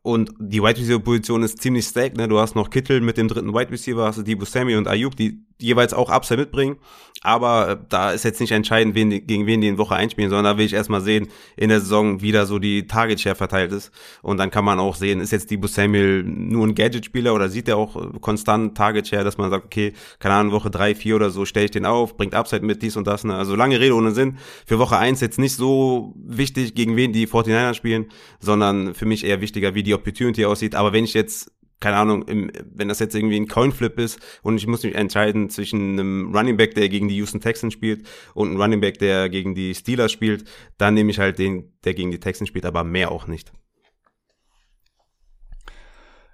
[0.03, 2.27] Und die Wide Receiver Position ist ziemlich stacked, ne?
[2.27, 5.15] Du hast noch Kittel mit dem dritten Wide Receiver, hast du Debo Samuel und Ayuk,
[5.15, 6.77] die jeweils auch Upside mitbringen.
[7.23, 10.55] Aber äh, da ist jetzt nicht entscheidend, wen, gegen wen die in Woche einspielen, sondern
[10.55, 13.73] da will ich erstmal sehen, in der Saison, wie da so die Target Share verteilt
[13.73, 13.91] ist.
[14.23, 17.69] Und dann kann man auch sehen, ist jetzt Debo Samuel nur ein Gadget-Spieler oder sieht
[17.69, 21.17] er auch äh, konstant Target Share, dass man sagt, okay, keine Ahnung, Woche drei, vier
[21.17, 23.25] oder so stelle ich den auf, bringt Upside mit dies und das.
[23.25, 23.35] Ne?
[23.35, 24.39] Also lange Rede ohne Sinn.
[24.65, 28.07] Für Woche eins jetzt nicht so wichtig, gegen wen die 49er spielen,
[28.41, 30.75] sondern für mich eher wichtiger, wie die Opportunity aussieht.
[30.75, 34.57] Aber wenn ich jetzt keine Ahnung, im, wenn das jetzt irgendwie ein Coinflip ist und
[34.57, 38.49] ich muss mich entscheiden zwischen einem Running Back, der gegen die Houston Texans spielt und
[38.49, 40.45] einem Running Back, der gegen die Steelers spielt,
[40.79, 43.53] dann nehme ich halt den, der gegen die Texans spielt, aber mehr auch nicht.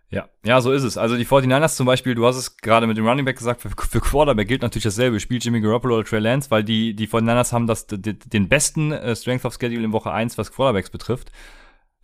[0.09, 0.97] Ja, ja, so ist es.
[0.97, 3.71] Also die 49ers zum Beispiel, du hast es gerade mit dem Running Back gesagt, für,
[3.71, 5.19] für Quarterback gilt natürlich dasselbe.
[5.19, 9.17] Spielt Jimmy Garoppolo oder Trey Lance, weil die, die 49ers haben das, den besten äh,
[9.17, 11.33] Strength of Schedule in Woche 1, was Quarterbacks betrifft.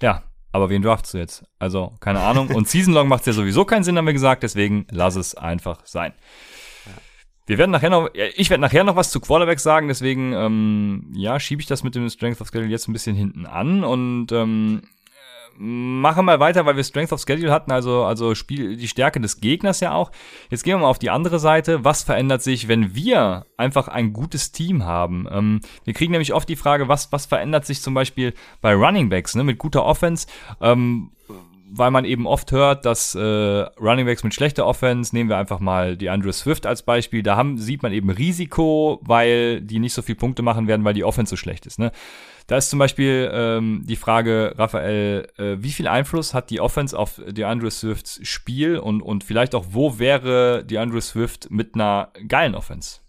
[0.01, 1.45] Ja, aber wen draftest du jetzt?
[1.59, 2.49] Also, keine Ahnung.
[2.49, 5.85] Und Season Long macht ja sowieso keinen Sinn, haben wir gesagt, deswegen lass es einfach
[5.85, 6.13] sein.
[7.47, 11.41] Wir werden nachher noch, ich werde nachher noch was zu Quarterbacks sagen, deswegen, ähm, ja,
[11.41, 14.83] schiebe ich das mit dem Strength of Schedule jetzt ein bisschen hinten an und ähm,
[15.59, 19.41] machen mal weiter, weil wir Strength of Schedule hatten, also, also Spiel, die Stärke des
[19.41, 20.11] Gegners ja auch.
[20.51, 21.85] Jetzt gehen wir mal auf die andere Seite.
[21.85, 25.27] Was verändert sich, wenn wir einfach ein gutes Team haben?
[25.31, 29.09] Ähm, wir kriegen nämlich oft die Frage, was, was verändert sich zum Beispiel bei Running
[29.09, 30.27] Backs, ne, mit guter Offense?
[30.61, 31.11] Ähm,
[31.75, 35.59] weil man eben oft hört, dass äh, Running Backs mit schlechter Offense, nehmen wir einfach
[35.59, 39.95] mal die Andrew Swift als Beispiel, da haben, sieht man eben Risiko, weil die nicht
[39.95, 41.79] so viel Punkte machen werden, weil die Offense so schlecht ist.
[41.79, 41.91] Ne?
[42.53, 46.99] Da ist zum Beispiel ähm, die Frage, Raphael, äh, wie viel Einfluss hat die Offense
[46.99, 51.75] auf die Andrew Swifts Spiel und, und vielleicht auch, wo wäre die Andrew Swift mit
[51.75, 53.01] einer geilen Offense?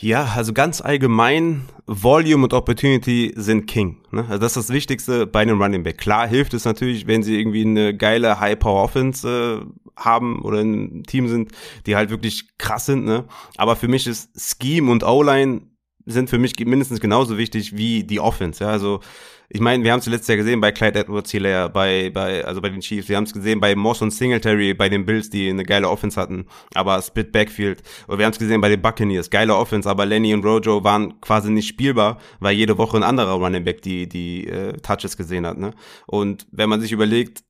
[0.00, 3.98] Ja, also ganz allgemein, Volume und Opportunity sind King.
[4.10, 4.22] Ne?
[4.22, 5.98] Also das ist das Wichtigste bei einem Running Back.
[5.98, 11.28] Klar hilft es natürlich, wenn sie irgendwie eine geile High-Power-Offense äh, haben oder ein Team
[11.28, 11.52] sind,
[11.86, 13.04] die halt wirklich krass sind.
[13.04, 13.26] Ne?
[13.56, 15.60] Aber für mich ist Scheme und O-Line
[16.06, 18.64] sind für mich mindestens genauso wichtig wie die Offense.
[18.64, 18.70] Ja?
[18.70, 19.00] Also
[19.48, 22.60] ich meine, wir haben es letztes Jahr gesehen bei Clyde Edwards Hilaire, bei, bei, also
[22.60, 23.08] bei den Chiefs.
[23.08, 26.20] Wir haben es gesehen bei Moss und Singletary, bei den Bills, die eine geile Offense
[26.20, 27.82] hatten, aber Split Backfield.
[28.08, 31.20] Und wir haben es gesehen bei den Buccaneers, geile Offense, aber Lenny und Rojo waren
[31.20, 35.46] quasi nicht spielbar, weil jede Woche ein anderer Running Back die, die äh, Touches gesehen
[35.46, 35.58] hat.
[35.58, 35.72] Ne?
[36.06, 37.44] Und wenn man sich überlegt,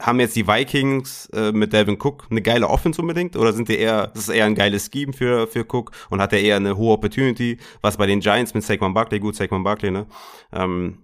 [0.00, 3.36] haben jetzt die Vikings äh, mit Devin Cook eine geile Offense unbedingt?
[3.36, 5.92] Oder sind die eher, das ist eher ein geiles Scheme für, für Cook?
[6.10, 9.34] Und hat er eher eine hohe Opportunity, was bei den Giants mit Saquon Barkley, gut,
[9.34, 10.06] Saquon Barkley, ne,
[10.52, 10.98] ähm,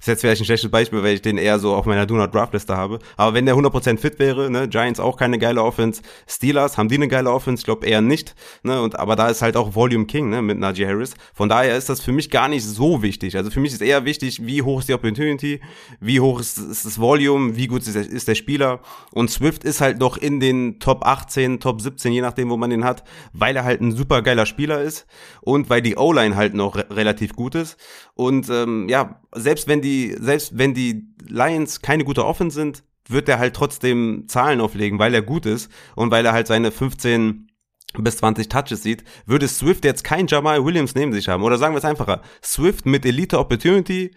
[0.00, 2.34] ist jetzt vielleicht ein schlechtes Beispiel, weil ich den eher so auf meiner Do Not
[2.34, 2.98] Draft Liste habe.
[3.16, 6.96] Aber wenn der 100% fit wäre, ne, Giants auch keine geile Offense, Steelers haben die
[6.96, 10.06] eine geile Offense, ich glaube eher nicht, ne, und aber da ist halt auch Volume
[10.06, 11.14] King, ne, mit Najee Harris.
[11.34, 13.36] Von daher ist das für mich gar nicht so wichtig.
[13.36, 15.60] Also für mich ist eher wichtig, wie hoch ist die Opportunity,
[16.00, 18.80] wie hoch ist, ist das Volume, wie gut ist der, ist der Spieler.
[19.12, 22.70] Und Swift ist halt noch in den Top 18, Top 17, je nachdem, wo man
[22.70, 25.06] den hat, weil er halt ein super geiler Spieler ist
[25.40, 27.76] und weil die O-Line halt noch re relativ gut ist.
[28.14, 33.28] Und ähm, ja, selbst wenn die, selbst wenn die Lions keine gute Offense sind, wird
[33.28, 37.50] er halt trotzdem Zahlen auflegen, weil er gut ist und weil er halt seine 15
[37.98, 41.42] bis 20 Touches sieht, würde Swift jetzt kein Jamal Williams neben sich haben.
[41.42, 44.14] Oder sagen wir es einfacher, Swift mit Elite Opportunity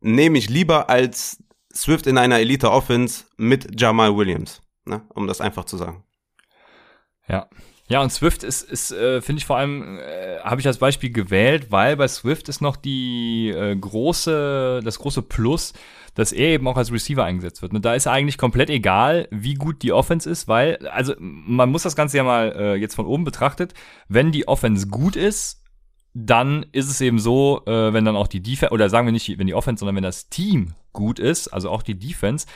[0.00, 1.42] nehme ich lieber als
[1.74, 5.02] Swift in einer Elite Offense mit Jamal Williams, ne?
[5.14, 6.04] um das einfach zu sagen.
[7.28, 7.48] Ja,
[7.88, 11.10] ja, und Swift ist, ist äh, finde ich vor allem, äh, habe ich als Beispiel
[11.12, 15.74] gewählt, weil bei Swift ist noch die äh, große, das große Plus,
[16.14, 17.74] dass er eben auch als Receiver eingesetzt wird.
[17.74, 21.82] Und da ist eigentlich komplett egal, wie gut die Offense ist, weil, also man muss
[21.82, 23.74] das Ganze ja mal äh, jetzt von oben betrachtet,
[24.08, 25.62] wenn die Offense gut ist,
[26.14, 29.36] dann ist es eben so, äh, wenn dann auch die Defense, oder sagen wir nicht,
[29.38, 32.46] wenn die Offense, sondern wenn das Team gut ist, also auch die Defense,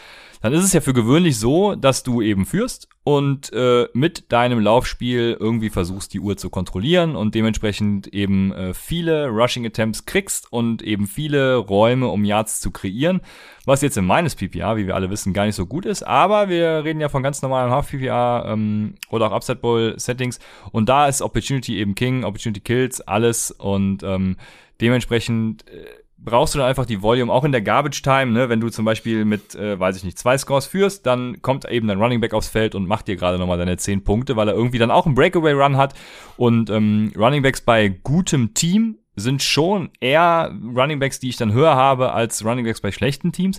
[0.40, 4.60] dann ist es ja für gewöhnlich so, dass du eben führst und äh, mit deinem
[4.60, 10.52] Laufspiel irgendwie versuchst, die Uhr zu kontrollieren und dementsprechend eben äh, viele Rushing Attempts kriegst
[10.52, 13.22] und eben viele Räume, um Yards zu kreieren,
[13.64, 16.50] was jetzt in meines PPA, wie wir alle wissen, gar nicht so gut ist, aber
[16.50, 20.38] wir reden ja von ganz normalen Half-PPA ähm, oder auch Upside Bowl Settings.
[20.70, 23.50] Und da ist Opportunity eben King, Opportunity Kills, alles.
[23.50, 24.36] Und ähm,
[24.82, 25.86] dementsprechend äh,
[26.18, 28.48] brauchst du dann einfach die Volume auch in der Garbage Time, ne?
[28.48, 31.88] Wenn du zum Beispiel mit, äh, weiß ich nicht, zwei Scores führst, dann kommt eben
[31.88, 34.54] dein Running Back aufs Feld und macht dir gerade nochmal deine zehn Punkte, weil er
[34.54, 35.94] irgendwie dann auch einen Breakaway-Run hat.
[36.36, 41.52] Und ähm, Running Backs bei gutem Team sind schon eher Running Backs, die ich dann
[41.52, 43.58] höher habe als Running Backs bei schlechten Teams.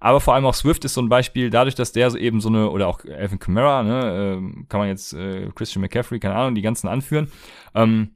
[0.00, 2.48] Aber vor allem auch Swift ist so ein Beispiel, dadurch, dass der so eben so
[2.48, 6.54] eine, oder auch Alvin Kamara, ne, äh, kann man jetzt äh, Christian McCaffrey, keine Ahnung,
[6.54, 7.30] die ganzen anführen.
[7.74, 8.12] Ähm,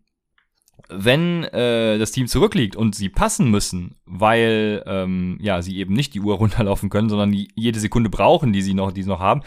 [0.88, 6.14] wenn äh, das Team zurückliegt und sie passen müssen, weil ähm, ja sie eben nicht
[6.14, 9.20] die Uhr runterlaufen können, sondern die, jede Sekunde brauchen, die sie noch, die sie noch
[9.20, 9.42] haben,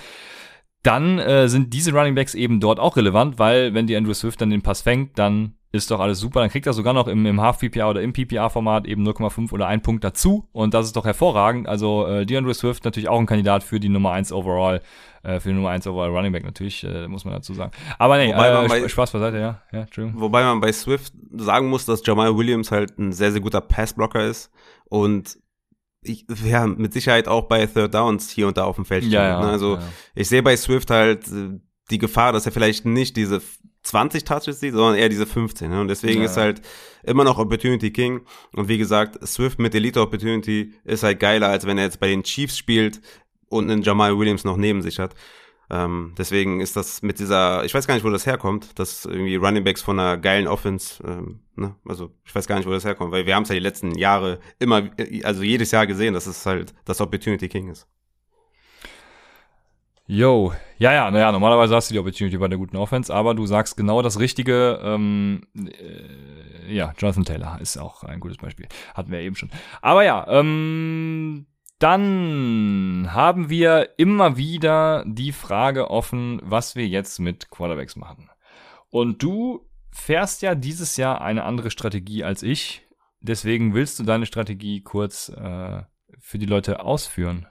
[0.83, 4.39] dann äh, sind diese Running Backs eben dort auch relevant, weil wenn die Andrew Swift
[4.39, 6.39] dann den Pass fängt, dann ist doch alles super.
[6.39, 9.83] Dann kriegt er sogar noch im, im Half-PPA oder im PPA-Format eben 0,5 oder 1
[9.83, 10.47] Punkt dazu.
[10.53, 11.67] Und das ist doch hervorragend.
[11.67, 14.81] Also äh, DeAndre Swift natürlich auch ein Kandidat für die Nummer 1 Overall,
[15.23, 17.71] äh, für die Nummer 1 Overall Running Back natürlich, äh, muss man dazu sagen.
[17.99, 19.61] Aber nee, äh, bei, Spaß beiseite, ja.
[19.73, 23.61] ja Wobei man bei Swift sagen muss, dass Jamal Williams halt ein sehr, sehr guter
[23.61, 24.51] Passblocker ist.
[24.85, 25.37] Und
[26.01, 29.13] ich, ja, mit Sicherheit auch bei Third Downs hier und da auf dem Feld steht.
[29.13, 29.47] Ja, ja, ne?
[29.47, 29.83] Also ja.
[30.15, 33.41] ich sehe bei Swift halt äh, die Gefahr, dass er vielleicht nicht diese
[33.87, 35.69] 20 Touches sieht, sondern eher diese 15.
[35.69, 35.81] Ne?
[35.81, 36.25] Und deswegen ja.
[36.25, 36.61] ist halt
[37.03, 38.21] immer noch Opportunity King.
[38.53, 42.07] Und wie gesagt, Swift mit Elite Opportunity ist halt geiler, als wenn er jetzt bei
[42.07, 43.01] den Chiefs spielt,
[43.49, 45.15] und einen Jamal Williams noch neben sich hat.
[45.69, 49.35] Ähm, deswegen ist das mit dieser, ich weiß gar nicht, wo das herkommt, dass irgendwie
[49.35, 51.75] Running Backs von einer geilen Offense, ähm, ne?
[51.85, 53.97] also ich weiß gar nicht, wo das herkommt, weil wir haben es ja die letzten
[53.97, 54.89] Jahre immer,
[55.23, 57.85] also jedes Jahr gesehen, dass es halt das Opportunity King ist.
[60.09, 63.45] Yo, ja, ja, naja, normalerweise hast du die Opportunity bei der guten Offense, aber du
[63.45, 64.79] sagst genau das Richtige.
[64.81, 68.69] Ähm, äh, ja, Jonathan Taylor ist auch ein gutes Beispiel.
[68.93, 69.51] Hatten wir eben schon.
[69.81, 71.45] Aber ja, ähm,
[71.79, 78.29] dann haben wir immer wieder die Frage offen, was wir jetzt mit Quarterbacks machen.
[78.89, 82.87] Und du fährst ja dieses Jahr eine andere Strategie als ich.
[83.19, 85.81] Deswegen willst du deine Strategie kurz äh,
[86.17, 87.45] für die Leute ausführen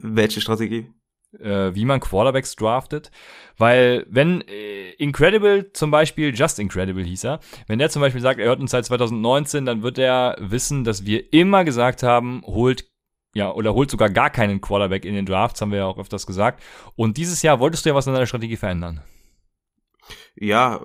[0.00, 0.86] welche Strategie?
[1.38, 3.10] Äh, wie man Quarterbacks draftet.
[3.56, 8.38] Weil, wenn äh, Incredible zum Beispiel, Just Incredible hieß er, wenn der zum Beispiel sagt,
[8.38, 12.92] er hört uns seit 2019, dann wird er wissen, dass wir immer gesagt haben, holt
[13.34, 16.26] ja, oder holt sogar gar keinen Quarterback in den Drafts, haben wir ja auch öfters
[16.26, 16.62] gesagt.
[16.96, 19.00] Und dieses Jahr wolltest du ja was an deiner Strategie verändern.
[20.34, 20.80] Ja,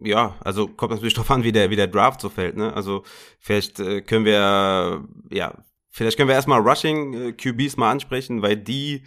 [0.00, 2.72] ja, also kommt natürlich drauf an, wie der, wie der Draft so fällt, ne?
[2.72, 3.02] Also
[3.40, 5.52] vielleicht äh, können wir ja
[5.98, 9.02] Vielleicht können wir erstmal Rushing äh, QBs mal ansprechen, weil die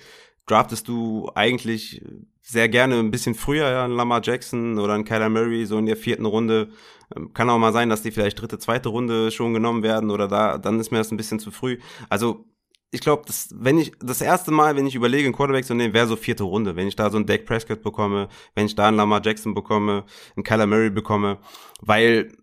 [0.45, 2.04] draftest du eigentlich
[2.41, 5.86] sehr gerne ein bisschen früher, ja, ein Lamar Jackson oder ein Kyler Murray, so in
[5.86, 6.67] der vierten Runde.
[7.15, 10.27] Ähm, kann auch mal sein, dass die vielleicht dritte, zweite Runde schon genommen werden oder
[10.27, 11.80] da, dann ist mir das ein bisschen zu früh.
[12.10, 12.43] Also,
[12.91, 15.93] ich glaube, das, wenn ich, das erste Mal, wenn ich überlege, einen Quarterback zu nehmen,
[15.93, 16.75] wäre so vierte Runde.
[16.75, 20.04] Wenn ich da so einen Dak Prescott bekomme, wenn ich da einen Lamar Jackson bekomme,
[20.36, 21.38] einen Kyler Murray bekomme,
[21.80, 22.34] weil,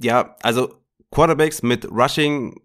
[0.00, 0.72] ja, also,
[1.10, 2.63] Quarterbacks mit Rushing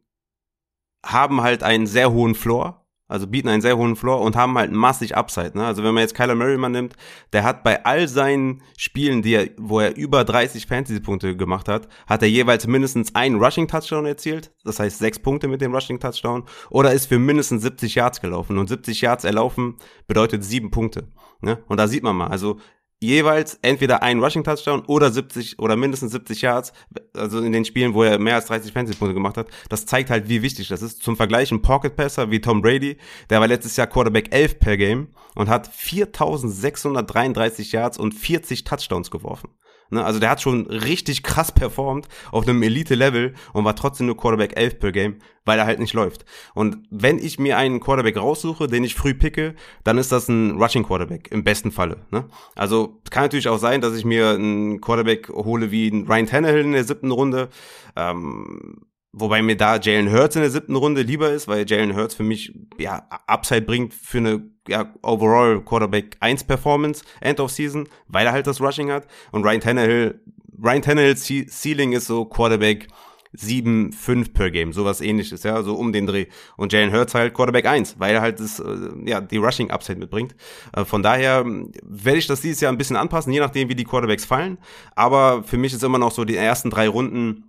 [1.05, 4.71] haben halt einen sehr hohen Floor, also bieten einen sehr hohen Floor und haben halt
[4.71, 5.57] massig Upside.
[5.57, 5.65] Ne?
[5.65, 6.95] Also wenn man jetzt Kyler Murray mal nimmt,
[7.33, 11.87] der hat bei all seinen Spielen, die er, wo er über 30 Fantasy-Punkte gemacht hat,
[12.05, 16.93] hat er jeweils mindestens einen Rushing-Touchdown erzielt, das heißt sechs Punkte mit dem Rushing-Touchdown, oder
[16.93, 18.57] ist für mindestens 70 Yards gelaufen.
[18.59, 21.07] Und 70 Yards erlaufen bedeutet sieben Punkte.
[21.41, 21.63] Ne?
[21.67, 22.59] Und da sieht man mal, also
[22.99, 26.73] jeweils entweder ein Rushing Touchdown oder 70 oder mindestens 70 Yards,
[27.13, 29.47] also in den Spielen, wo er mehr als 30 Fantasy-Punkte gemacht hat.
[29.69, 31.01] Das zeigt halt, wie wichtig das ist.
[31.01, 32.97] Zum Vergleich ein Pocket Passer wie Tom Brady,
[33.29, 39.11] der war letztes Jahr Quarterback 11 per Game und hat 4633 Yards und 40 Touchdowns
[39.11, 39.49] geworfen.
[39.89, 40.03] Ne?
[40.03, 44.57] Also der hat schon richtig krass performt auf einem Elite-Level und war trotzdem nur Quarterback
[44.57, 46.25] 11 per Game, weil er halt nicht läuft.
[46.53, 50.61] Und wenn ich mir einen Quarterback raussuche, den ich früh picke, dann ist das ein
[50.61, 51.97] Rushing Quarterback im besten Falle.
[52.11, 52.25] Ne?
[52.55, 56.71] Also kann natürlich auch sein, dass ich mir einen Quarterback hole wie Ryan Tannehill in
[56.73, 57.49] der siebten Runde.
[57.95, 62.13] Ähm, Wobei mir da Jalen Hurts in der siebten Runde lieber ist, weil Jalen Hurts
[62.13, 67.87] für mich ja Upside bringt für eine ja, Overall Quarterback 1 Performance End of Season,
[68.07, 69.07] weil er halt das Rushing hat.
[69.31, 70.21] Und Ryan Tannehill,
[70.63, 72.87] Ryan Tannehills Ceiling ist so Quarterback
[73.33, 76.27] 7, 5 per Game, sowas ähnliches, ja, so um den Dreh.
[76.57, 79.99] Und Jalen Hurts halt Quarterback 1, weil er halt das, äh, ja, die Rushing Upside
[79.99, 80.35] mitbringt.
[80.73, 83.75] Äh, von daher ähm, werde ich das dieses Jahr ein bisschen anpassen, je nachdem, wie
[83.75, 84.57] die Quarterbacks fallen.
[84.95, 87.48] Aber für mich ist immer noch so die ersten drei Runden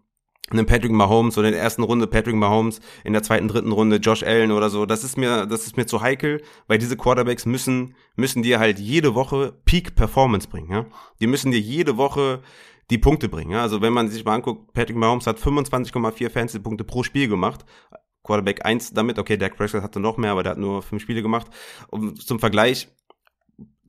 [0.51, 3.97] einen Patrick Mahomes oder in der ersten Runde Patrick Mahomes, in der zweiten, dritten Runde
[3.97, 4.87] Josh Allen oder so.
[4.87, 8.79] Das ist mir, das ist mir zu heikel, weil diese Quarterbacks müssen, müssen dir halt
[8.79, 10.87] jede Woche Peak Performance bringen, ja.
[11.21, 12.43] Die müssen dir jede Woche
[12.91, 13.63] die Punkte bringen, ja.
[13.63, 17.65] Also wenn man sich mal anguckt, Patrick Mahomes hat 25,4 Fantasy-Punkte pro Spiel gemacht.
[18.23, 21.23] Quarterback 1 damit, okay, Dak Prescott hatte noch mehr, aber der hat nur fünf Spiele
[21.23, 21.47] gemacht.
[21.89, 22.89] Und zum Vergleich,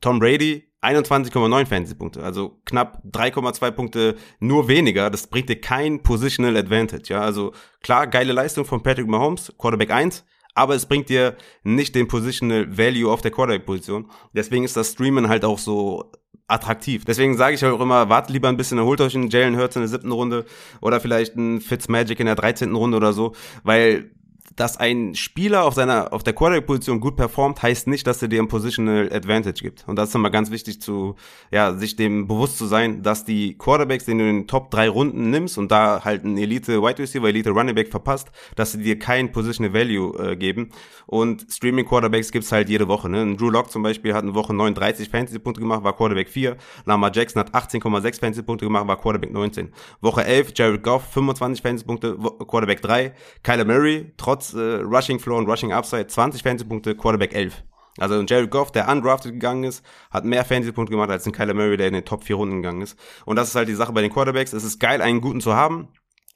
[0.02, 5.10] Tom Brady 21,9 Fantasy-Punkte, also knapp 3,2 Punkte nur weniger.
[5.10, 7.14] Das bringt dir kein Positional Advantage.
[7.14, 11.94] Ja, also klar, geile Leistung von Patrick Mahomes, Quarterback 1, aber es bringt dir nicht
[11.94, 14.10] den Positional Value auf der Quarterback-Position.
[14.34, 16.10] Deswegen ist das Streamen halt auch so
[16.48, 17.04] attraktiv.
[17.04, 19.82] Deswegen sage ich auch immer, wartet lieber ein bisschen, holt euch einen Jalen Hurts in
[19.82, 20.44] der siebten Runde
[20.80, 24.10] oder vielleicht einen Fitzmagic in der dreizehnten Runde oder so, weil
[24.56, 28.42] dass ein Spieler auf seiner, auf der Quarterback-Position gut performt, heißt nicht, dass er dir
[28.42, 29.84] ein Positional Advantage gibt.
[29.86, 31.16] Und das ist immer ganz wichtig zu,
[31.50, 34.88] ja, sich dem bewusst zu sein, dass die Quarterbacks, den du in den Top drei
[34.88, 38.82] Runden nimmst und da halt ein Elite Wide Receiver, Elite Running Back verpasst, dass sie
[38.82, 40.70] dir kein Positional Value äh, geben.
[41.06, 43.22] Und Streaming Quarterbacks gibt's halt jede Woche, ne?
[43.22, 46.56] Ein Drew Lock zum Beispiel hat eine Woche 39 Fantasy-Punkte gemacht, war Quarterback 4.
[46.84, 49.72] Lamar Jackson hat 18,6 Fantasy-Punkte gemacht, war Quarterback 19.
[50.00, 53.12] Woche 11, Jared Goff, 25 Fantasy-Punkte, Quarterback 3.
[53.42, 57.62] Kyler Murray, trotz trotz äh, Rushing Floor und Rushing Upside 20 Fantasy-Punkte, Quarterback 11.
[57.98, 61.76] Also Jared Goff, der undrafted gegangen ist, hat mehr Fantasy-Punkte gemacht als ein Kyler Murray,
[61.76, 62.98] der in den Top 4 Runden gegangen ist.
[63.26, 64.52] Und das ist halt die Sache bei den Quarterbacks.
[64.52, 65.88] Es ist geil, einen guten zu haben.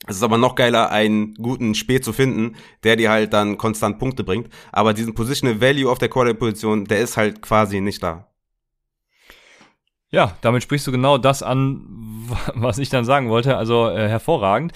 [0.06, 3.98] Es ist aber noch geiler, einen guten Spät zu finden, der dir halt dann konstant
[3.98, 4.50] Punkte bringt.
[4.70, 8.28] Aber diesen Positional Value auf der Quarterback-Position, der ist halt quasi nicht da.
[10.10, 13.56] Ja, damit sprichst du genau das an, was ich dann sagen wollte.
[13.56, 14.72] Also äh, hervorragend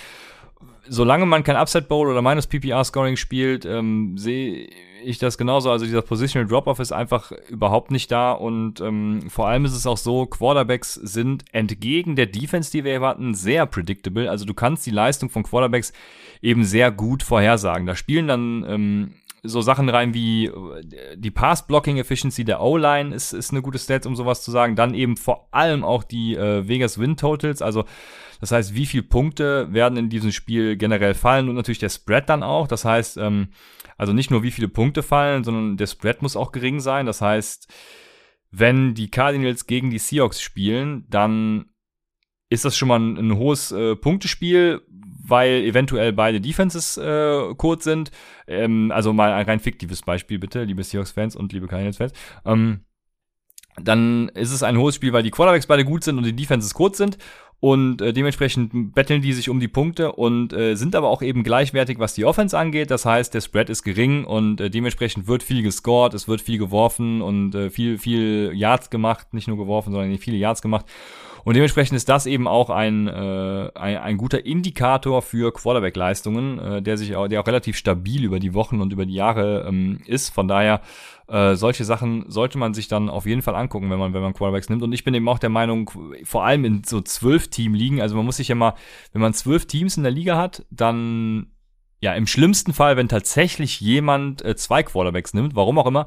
[0.90, 4.68] solange man kein Upset Bowl oder minus PPR Scoring spielt, ähm, sehe
[5.04, 5.70] ich das genauso.
[5.70, 9.86] Also dieser Positional Drop-Off ist einfach überhaupt nicht da und ähm, vor allem ist es
[9.86, 14.28] auch so, Quarterbacks sind entgegen der Defense, die wir hatten, sehr predictable.
[14.28, 15.92] Also du kannst die Leistung von Quarterbacks
[16.42, 17.86] eben sehr gut vorhersagen.
[17.86, 19.14] Da spielen dann ähm,
[19.44, 24.16] so Sachen rein wie äh, die Pass-Blocking-Efficiency der O-Line ist, ist eine gute Stat, um
[24.16, 24.74] sowas zu sagen.
[24.74, 27.84] Dann eben vor allem auch die äh, Vegas Win-Totals, also
[28.40, 32.28] das heißt, wie viele Punkte werden in diesem Spiel generell fallen und natürlich der Spread
[32.28, 32.66] dann auch.
[32.66, 33.48] Das heißt, ähm,
[33.98, 37.06] also nicht nur wie viele Punkte fallen, sondern der Spread muss auch gering sein.
[37.06, 37.72] Das heißt,
[38.50, 41.66] wenn die Cardinals gegen die Seahawks spielen, dann
[42.48, 47.84] ist das schon mal ein, ein hohes äh, Punktespiel, weil eventuell beide Defenses äh, kurz
[47.84, 48.10] sind.
[48.48, 52.12] Ähm, also mal ein rein fiktives Beispiel bitte, liebe Seahawks-Fans und liebe Cardinals-Fans.
[52.44, 52.80] Ähm,
[53.76, 56.74] dann ist es ein hohes Spiel, weil die Quarterbacks beide gut sind und die Defenses
[56.74, 57.18] kurz sind
[57.60, 61.42] und äh, dementsprechend betteln die sich um die Punkte und äh, sind aber auch eben
[61.44, 62.90] gleichwertig, was die Offense angeht.
[62.90, 66.56] Das heißt, der Spread ist gering und äh, dementsprechend wird viel gescored, es wird viel
[66.56, 70.86] geworfen und äh, viel, viel Yards gemacht, nicht nur geworfen, sondern viele Yards gemacht.
[71.44, 76.82] Und dementsprechend ist das eben auch ein, äh, ein, ein guter Indikator für Quarterback-Leistungen, äh,
[76.82, 80.00] der sich auch, der auch relativ stabil über die Wochen und über die Jahre ähm,
[80.06, 80.30] ist.
[80.30, 80.80] Von daher
[81.30, 84.34] äh, solche Sachen sollte man sich dann auf jeden Fall angucken, wenn man, wenn man
[84.34, 84.82] Quarterbacks nimmt.
[84.82, 85.90] Und ich bin eben auch der Meinung,
[86.24, 88.74] vor allem in so zwölf Team-Ligen, also man muss sich ja mal,
[89.12, 91.46] wenn man zwölf Teams in der Liga hat, dann
[92.00, 96.06] ja, im schlimmsten Fall, wenn tatsächlich jemand äh, zwei Quarterbacks nimmt, warum auch immer,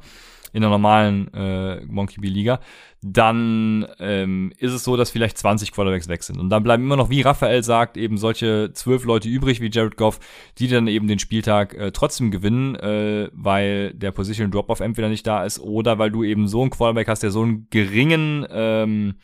[0.54, 2.60] in der normalen äh, Monkey Bee Liga,
[3.02, 6.40] dann ähm, ist es so, dass vielleicht 20 Quarterbacks weg sind.
[6.40, 9.98] Und dann bleiben immer noch, wie Raphael sagt, eben solche zwölf Leute übrig wie Jared
[9.98, 10.20] Goff,
[10.60, 15.28] die dann eben den Spieltag äh, trotzdem gewinnen, äh, weil der Position Drop-Off entweder nicht
[15.28, 19.16] da ist oder weil du eben so einen Quarterback hast, der so einen geringen ähm,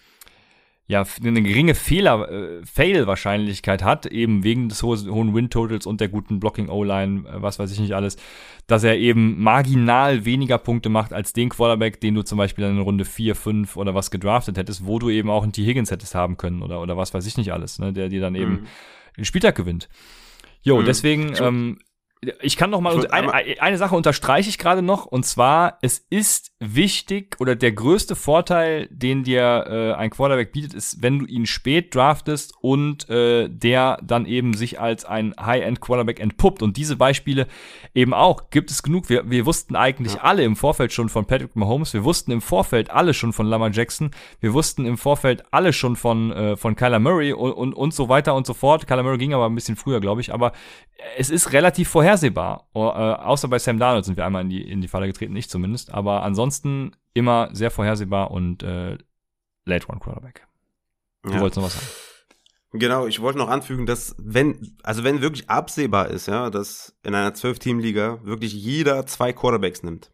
[0.89, 6.09] ja, eine geringe Fehler, äh, Fail-Wahrscheinlichkeit hat, eben wegen des ho hohen Win-Totals und der
[6.09, 8.17] guten Blocking-O-Line, äh, was weiß ich nicht alles,
[8.65, 12.79] dass er eben marginal weniger Punkte macht als den Quarterback, den du zum Beispiel in
[12.79, 15.63] Runde 4, 5 oder was gedraftet hättest, wo du eben auch einen T.
[15.63, 18.33] Higgins hättest haben können oder, oder was weiß ich nicht alles, ne, der dir dann
[18.33, 18.67] eben mhm.
[19.15, 19.89] den Spieltag gewinnt.
[20.63, 20.85] Jo, mhm.
[20.85, 21.77] deswegen ähm,
[22.41, 26.49] ich kann noch mal eine, eine Sache unterstreiche ich gerade noch und zwar es ist
[26.60, 31.45] wichtig oder der größte Vorteil, den dir äh, ein Quarterback bietet, ist, wenn du ihn
[31.45, 36.97] spät draftest und äh, der dann eben sich als ein High-End Quarterback entpuppt und diese
[36.97, 37.47] Beispiele
[37.93, 39.10] eben auch gibt es genug.
[39.10, 40.22] Wir, wir wussten eigentlich ja.
[40.22, 43.72] alle im Vorfeld schon von Patrick Mahomes, wir wussten im Vorfeld alle schon von Lamar
[43.72, 47.93] Jackson, wir wussten im Vorfeld alle schon von äh, von Kyler Murray und, und und
[47.93, 48.86] so weiter und so fort.
[48.86, 50.51] Kyler Murray ging aber ein bisschen früher, glaube ich, aber
[51.18, 52.68] es ist relativ vorher vorhersehbar.
[52.74, 55.36] Oh, äh, außer bei Sam Darnold sind wir einmal in die, in die Falle getreten,
[55.36, 55.93] ich zumindest.
[55.93, 56.49] Aber ansonsten
[57.14, 58.97] immer sehr vorhersehbar und äh,
[59.66, 60.47] Late One Quarterback.
[61.24, 61.39] Du ja.
[61.39, 61.88] wolltest noch was sagen.
[62.72, 67.16] Genau, ich wollte noch anfügen, dass wenn, also wenn wirklich absehbar ist, ja, dass in
[67.16, 70.12] einer Zwölf-Team-Liga wirklich jeder zwei Quarterbacks nimmt,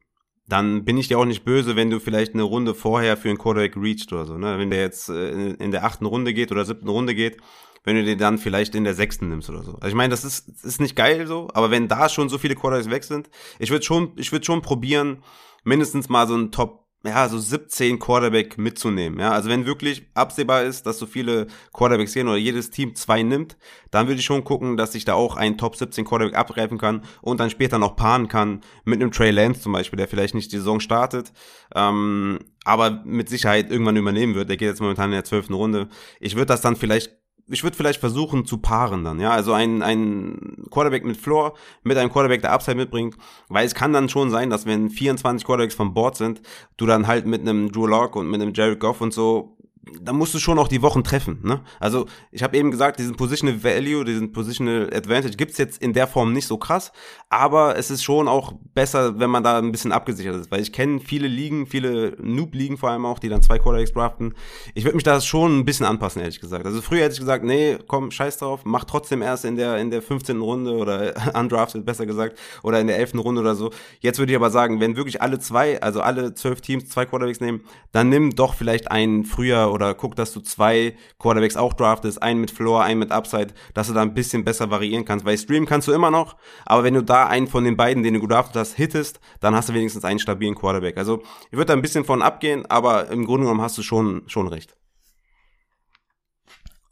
[0.47, 3.37] dann bin ich dir auch nicht böse, wenn du vielleicht eine Runde vorher für einen
[3.37, 4.57] Quarterback reached oder so, ne?
[4.57, 7.37] Wenn der jetzt äh, in der achten Runde geht oder siebten Runde geht
[7.85, 9.73] wenn du den dann vielleicht in der sechsten nimmst oder so.
[9.75, 12.55] Also ich meine, das ist, ist nicht geil so, aber wenn da schon so viele
[12.55, 13.29] Quarterbacks weg sind,
[13.59, 15.23] ich würde schon, ich würde schon probieren,
[15.65, 19.19] mindestens mal so ein Top ja, so 17 Quarterback mitzunehmen.
[19.19, 23.21] Ja, also wenn wirklich absehbar ist, dass so viele Quarterbacks gehen oder jedes Team zwei
[23.21, 23.57] nimmt,
[23.91, 27.03] dann würde ich schon gucken, dass ich da auch einen Top 17 Quarterback abgreifen kann
[27.21, 30.51] und dann später noch paaren kann mit einem Trey Lance zum Beispiel, der vielleicht nicht
[30.51, 31.31] die Saison startet,
[31.75, 34.49] ähm, aber mit Sicherheit irgendwann übernehmen wird.
[34.49, 35.89] Der geht jetzt momentan in der zwölften Runde.
[36.19, 37.11] Ich würde das dann vielleicht
[37.47, 41.97] ich würde vielleicht versuchen zu paaren dann, ja, also ein, ein Quarterback mit Floor mit
[41.97, 43.15] einem Quarterback, der Upside mitbringt,
[43.49, 46.41] weil es kann dann schon sein, dass wenn 24 Quarterbacks von Bord sind,
[46.77, 49.54] du dann halt mit einem Drew Lock und mit einem Jared Goff und so
[50.01, 51.39] da musst du schon auch die Wochen treffen.
[51.43, 51.61] Ne?
[51.79, 56.07] Also ich habe eben gesagt, diesen Positional Value, diesen Positional Advantage gibt's jetzt in der
[56.07, 56.91] Form nicht so krass,
[57.29, 60.71] aber es ist schon auch besser, wenn man da ein bisschen abgesichert ist, weil ich
[60.71, 64.33] kenne viele Ligen, viele Noob-Ligen vor allem auch, die dann zwei Quarterbacks draften.
[64.73, 66.65] Ich würde mich da schon ein bisschen anpassen, ehrlich gesagt.
[66.65, 69.91] Also früher hätte ich gesagt, nee, komm, scheiß drauf, mach trotzdem erst in der in
[69.91, 70.39] der 15.
[70.39, 73.15] Runde oder undrafted, besser gesagt, oder in der 11.
[73.15, 73.71] Runde oder so.
[73.99, 77.39] Jetzt würde ich aber sagen, wenn wirklich alle zwei, also alle zwölf Teams zwei Quarterbacks
[77.39, 77.61] nehmen,
[77.91, 82.41] dann nimm doch vielleicht einen früher oder guck, dass du zwei Quarterbacks auch draftest, einen
[82.41, 85.25] mit Floor, einen mit Upside, dass du da ein bisschen besser variieren kannst.
[85.25, 88.15] Weil streamen kannst du immer noch, aber wenn du da einen von den beiden, den
[88.15, 90.97] du gedraftet hast, hittest, dann hast du wenigstens einen stabilen Quarterback.
[90.97, 91.21] Also
[91.51, 94.47] ich würde da ein bisschen von abgehen, aber im Grunde genommen hast du schon, schon
[94.47, 94.75] recht.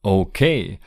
[0.03, 0.79] Okay.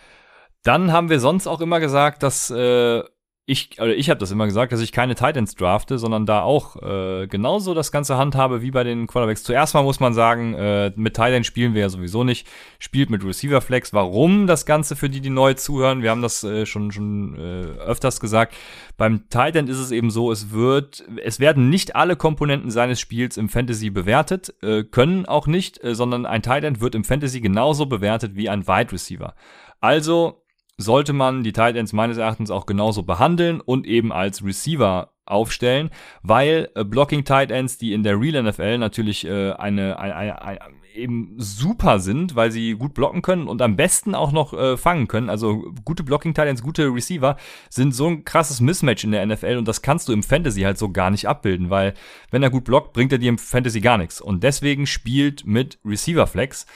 [0.63, 3.03] Dann haben wir sonst auch immer gesagt, dass äh,
[3.49, 6.83] ich, oder ich habe das immer gesagt, dass ich keine Titans drafte, sondern da auch
[6.83, 9.45] äh, genauso das ganze handhabe wie bei den Quarterbacks.
[9.45, 12.49] Zuerst mal muss man sagen, äh, mit Titans spielen wir ja sowieso nicht,
[12.81, 13.93] spielt mit Receiver Flex.
[13.93, 16.03] Warum das Ganze für die, die neu zuhören?
[16.03, 18.53] Wir haben das äh, schon schon äh, öfters gesagt.
[18.97, 23.37] Beim Titan ist es eben so, es wird, es werden nicht alle Komponenten seines Spiels
[23.37, 27.87] im Fantasy bewertet, äh, können auch nicht, äh, sondern ein Titan wird im Fantasy genauso
[27.87, 29.37] bewertet wie ein Wide Receiver.
[29.81, 30.43] Also
[30.79, 35.91] sollte man die Tight Ends meines Erachtens auch genauso behandeln und eben als Receiver aufstellen,
[36.23, 40.43] weil äh, Blocking Tight Ends, die in der Real NFL natürlich äh, eine, eine, eine,
[40.43, 40.61] eine,
[40.95, 45.09] eben super sind, weil sie gut blocken können und am besten auch noch äh, fangen
[45.09, 45.29] können.
[45.29, 47.37] Also gute Blocking Tight Ends, gute Receiver
[47.69, 50.79] sind so ein krasses Mismatch in der NFL und das kannst du im Fantasy halt
[50.79, 51.95] so gar nicht abbilden, weil
[52.31, 55.79] wenn er gut blockt, bringt er dir im Fantasy gar nichts und deswegen spielt mit
[55.85, 56.67] Receiver Flex.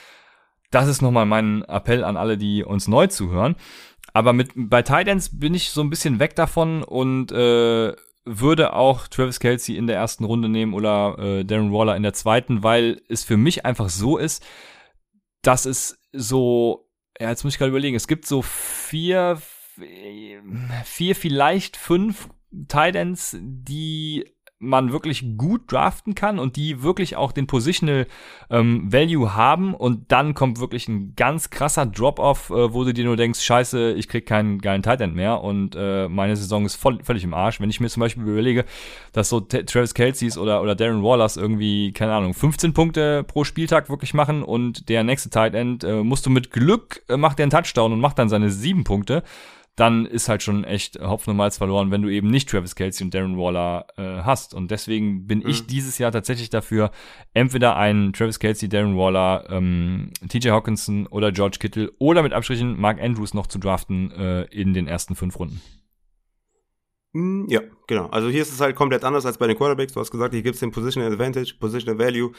[0.70, 3.56] Das ist nochmal mein Appell an alle, die uns neu zuhören.
[4.12, 7.94] Aber mit bei Titans bin ich so ein bisschen weg davon und äh,
[8.24, 12.12] würde auch Travis Kelsey in der ersten Runde nehmen oder äh, Darren Waller in der
[12.12, 14.44] zweiten, weil es für mich einfach so ist,
[15.42, 16.88] dass es so,
[17.18, 19.40] ja, jetzt muss ich gerade überlegen, es gibt so vier,
[20.84, 22.28] vier, vielleicht fünf
[22.68, 24.26] Titans, die
[24.60, 28.06] man wirklich gut draften kann und die wirklich auch den Positional
[28.50, 33.06] ähm, Value haben und dann kommt wirklich ein ganz krasser Drop-off, äh, wo du dir
[33.06, 36.76] nur denkst, scheiße, ich krieg keinen geilen Tight End mehr und äh, meine Saison ist
[36.76, 37.58] voll, völlig im Arsch.
[37.58, 38.66] Wenn ich mir zum Beispiel überlege,
[39.12, 43.44] dass so T Travis Kelce's oder, oder Darren Wallers irgendwie, keine Ahnung, 15 Punkte pro
[43.44, 47.38] Spieltag wirklich machen und der nächste Tight End äh, musst du mit Glück, äh, macht
[47.38, 49.22] der einen Touchdown und macht dann seine sieben Punkte
[49.76, 53.04] dann ist halt schon echt Hopfen und Malz verloren, wenn du eben nicht Travis Kelsey
[53.04, 54.52] und Darren Waller äh, hast.
[54.52, 55.48] Und deswegen bin mhm.
[55.48, 56.90] ich dieses Jahr tatsächlich dafür,
[57.32, 62.78] entweder einen Travis Kelsey, Darren Waller, ähm, TJ Hawkinson oder George Kittle oder mit Abstrichen
[62.78, 65.60] Mark Andrews noch zu draften äh, in den ersten fünf Runden.
[67.12, 67.60] Hm, ja,
[67.90, 68.06] genau.
[68.06, 69.92] Also hier ist es halt komplett anders als bei den Quarterbacks.
[69.92, 72.30] Du hast gesagt, hier gibt es den Position Advantage, Position Value.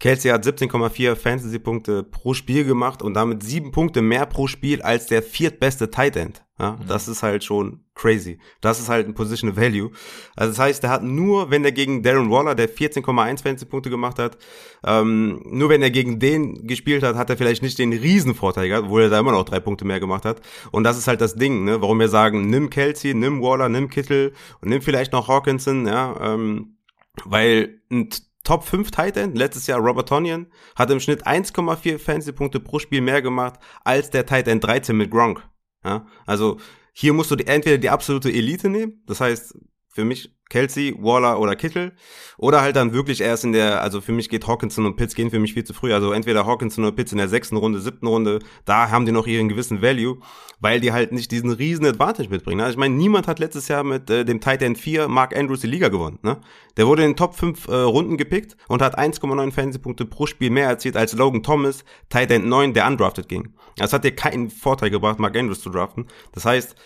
[0.00, 5.06] Kelsey hat 17,4 Fantasy-Punkte pro Spiel gemacht und damit sieben Punkte mehr pro Spiel als
[5.06, 6.42] der viertbeste Tight End.
[6.58, 6.86] Ja, mhm.
[6.88, 8.38] das ist halt schon crazy.
[8.62, 9.90] Das ist halt ein Positional Value.
[10.36, 14.18] Also das heißt, er hat nur, wenn er gegen Darren Waller, der 14,1 Fantasy-Punkte gemacht
[14.18, 14.38] hat,
[14.84, 18.84] ähm, nur wenn er gegen den gespielt hat, hat er vielleicht nicht den Riesenvorteil gehabt,
[18.84, 20.40] obwohl er da immer noch drei Punkte mehr gemacht hat.
[20.70, 23.90] Und das ist halt das Ding, ne, warum wir sagen, nimm Kelsey, nimm Waller, nimm
[23.90, 24.32] Kittel
[24.62, 26.78] und nimm vielleicht noch Hawkinson, ja, ähm,
[27.24, 28.10] weil ein
[28.44, 33.00] Top 5 Tight End, letztes Jahr Robert Tonyan, hat im Schnitt 1,4 Fantasy-Punkte pro Spiel
[33.00, 35.42] mehr gemacht als der Tight End 13 mit Gronk.
[35.84, 36.06] Ja?
[36.26, 36.58] Also
[36.92, 41.56] hier musst du entweder die absolute Elite nehmen, das heißt für mich Kelsey, Waller oder
[41.56, 41.92] Kittel.
[42.38, 45.30] Oder halt dann wirklich erst in der, also für mich geht Hawkinson und Pitts gehen
[45.30, 45.92] für mich viel zu früh.
[45.92, 49.26] Also entweder Hawkinson oder Pitts in der sechsten Runde, siebten Runde, da haben die noch
[49.26, 50.18] ihren gewissen Value,
[50.60, 52.60] weil die halt nicht diesen riesen Advantage mitbringen.
[52.60, 55.60] Also ich meine, niemand hat letztes Jahr mit äh, dem Tight End 4 Mark Andrews
[55.60, 56.18] die Liga gewonnen.
[56.22, 56.38] Ne?
[56.76, 60.50] Der wurde in den Top 5 äh, Runden gepickt und hat 1,9 Fantasy-Punkte pro Spiel
[60.50, 63.54] mehr erzielt als Logan Thomas, Tight End 9, der undrafted ging.
[63.76, 66.06] Das hat dir keinen Vorteil gebracht, Mark Andrews zu draften.
[66.32, 66.76] Das heißt,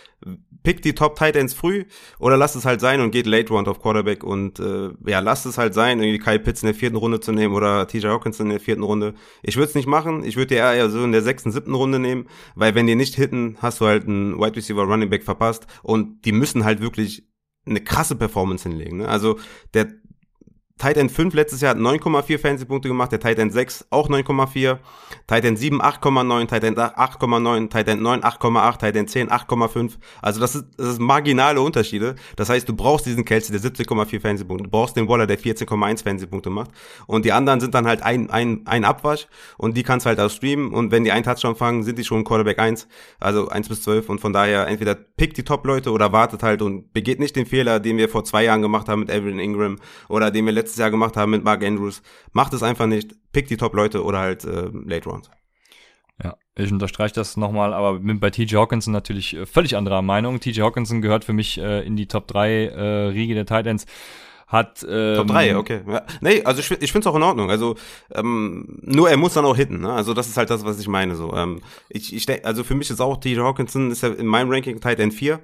[0.62, 1.84] pick die Top Tight Ends früh
[2.18, 5.46] oder lass es halt sein und geht Late Round auf Quarterback und äh, ja, lasst
[5.46, 8.46] es halt sein, irgendwie Kyle Pitts in der vierten Runde zu nehmen oder TJ Hawkinson
[8.46, 9.14] in der vierten Runde.
[9.42, 10.24] Ich würde es nicht machen.
[10.24, 13.56] Ich würde eher so in der sechsten, siebten Runde nehmen, weil wenn die nicht hitten,
[13.60, 17.28] hast du halt einen Wide Receiver Running Back verpasst und die müssen halt wirklich
[17.66, 18.98] eine krasse Performance hinlegen.
[18.98, 19.08] Ne?
[19.08, 19.38] Also
[19.74, 19.88] der
[20.80, 24.78] Tight End 5 letztes Jahr hat 9,4 Fantasy-Punkte gemacht, der Tight End 6 auch 9,4,
[25.26, 29.92] Tight End 7 8,9, Tight End 8,9, Tight End 9 8,8, Tight End 10 8,5.
[30.22, 32.14] Also das ist, das ist marginale Unterschiede.
[32.36, 36.02] Das heißt, du brauchst diesen Kelsey, der 17,4 Fantasy-Punkte, du brauchst den Waller, der 14,1
[36.02, 36.70] Fantasy-Punkte macht
[37.06, 39.26] und die anderen sind dann halt ein, ein, ein Abwasch
[39.58, 42.24] und die kannst halt auch streamen und wenn die einen Touchdown fangen, sind die schon
[42.24, 46.42] Quarterback 1, also 1 bis 12 und von daher entweder pick die Top-Leute oder wartet
[46.42, 49.38] halt und begeht nicht den Fehler, den wir vor zwei Jahren gemacht haben mit Evelyn
[49.38, 49.76] Ingram
[50.08, 52.02] oder den wir letztes letztes Jahr gemacht haben mit Mark Andrews.
[52.32, 53.14] Macht es einfach nicht.
[53.32, 55.30] Pick die Top-Leute oder halt äh, Late Rounds.
[56.22, 60.38] Ja, ich unterstreiche das nochmal, aber bin bei TJ Hawkinson natürlich äh, völlig anderer Meinung.
[60.38, 63.86] TJ Hawkinson gehört für mich äh, in die Top 3 äh, Riege der Titans.
[64.50, 65.80] Hat, ähm, Top 3, okay.
[65.86, 66.02] Ja.
[66.20, 67.50] Nee, also ich, ich finde es auch in Ordnung.
[67.50, 67.76] Also
[68.12, 69.80] ähm, nur er muss dann auch hitten.
[69.80, 69.92] Ne?
[69.92, 71.14] Also das ist halt das, was ich meine.
[71.14, 74.50] So, ähm, ich, ich, also für mich ist auch TJ Hawkinson ist ja in meinem
[74.50, 75.38] Ranking Titan 4.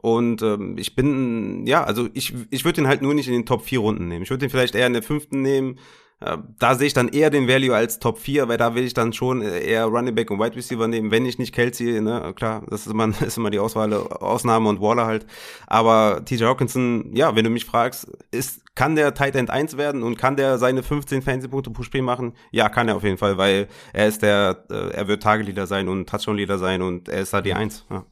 [0.00, 3.46] Und ähm, ich bin, ja, also ich, ich würde den halt nur nicht in den
[3.46, 4.22] Top 4 Runden nehmen.
[4.22, 5.78] Ich würde den vielleicht eher in der fünften nehmen.
[6.24, 8.94] Äh, da sehe ich dann eher den Value als Top 4, weil da will ich
[8.94, 12.62] dann schon eher Running Back und Wide Receiver nehmen, wenn ich nicht Kelsey, ne, klar,
[12.68, 15.26] das ist immer, ist immer die Auswahl, Ausnahme und Waller halt.
[15.66, 20.02] Aber TJ Hawkinson, ja, wenn du mich fragst, ist, kann der Tight End 1 werden
[20.02, 22.34] und kann der seine 15 Fantasy-Punkte pro Spiel machen?
[22.50, 25.88] Ja, kann er auf jeden Fall, weil er ist der, äh, er wird Tageleader sein
[25.88, 27.86] und Touchdown-Leader sein und er ist da die 1.
[27.90, 28.04] Ja.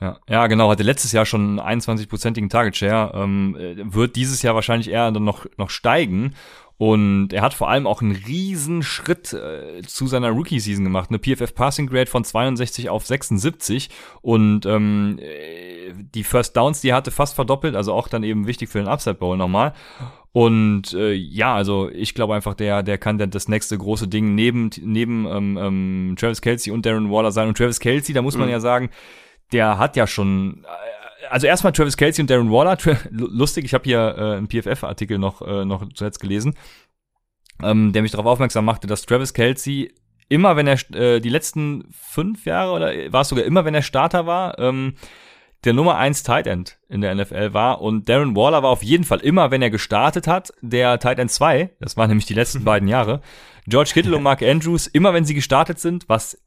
[0.00, 3.56] Ja, ja, genau, hatte letztes Jahr schon 21-prozentigen Target Share, ähm,
[3.92, 6.36] wird dieses Jahr wahrscheinlich eher dann noch, noch steigen.
[6.78, 11.10] Und er hat vor allem auch einen riesen Schritt äh, zu seiner Rookie-Season gemacht.
[11.10, 13.90] Eine PFF Passing Grade von 62 auf 76
[14.22, 18.46] und ähm, äh, die First Downs, die er hatte, fast verdoppelt, also auch dann eben
[18.46, 19.74] wichtig für den Upside Bowl nochmal.
[20.30, 24.36] Und äh, ja, also ich glaube einfach, der, der kann dann das nächste große Ding
[24.36, 27.48] neben, neben ähm, ähm, Travis Kelsey und Darren Waller sein.
[27.48, 28.52] Und Travis Kelsey, da muss man mhm.
[28.52, 28.90] ja sagen,
[29.50, 30.64] der hat ja schon
[31.30, 32.76] also erstmal Travis Kelsey und Darren Waller.
[33.10, 36.54] Lustig, ich habe hier äh, einen PFF-Artikel noch, äh, noch zuletzt gelesen,
[37.62, 39.92] ähm, der mich darauf aufmerksam machte, dass Travis Kelsey
[40.28, 43.82] immer, wenn er äh, die letzten fünf Jahre oder war es sogar immer, wenn er
[43.82, 44.94] Starter war, ähm,
[45.64, 49.04] der Nummer eins Tight End in der NFL war und Darren Waller war auf jeden
[49.04, 52.64] Fall immer, wenn er gestartet hat, der Tight End 2, das waren nämlich die letzten
[52.64, 53.20] beiden Jahre.
[53.66, 56.40] George Kittle und Mark Andrews, immer wenn sie gestartet sind, was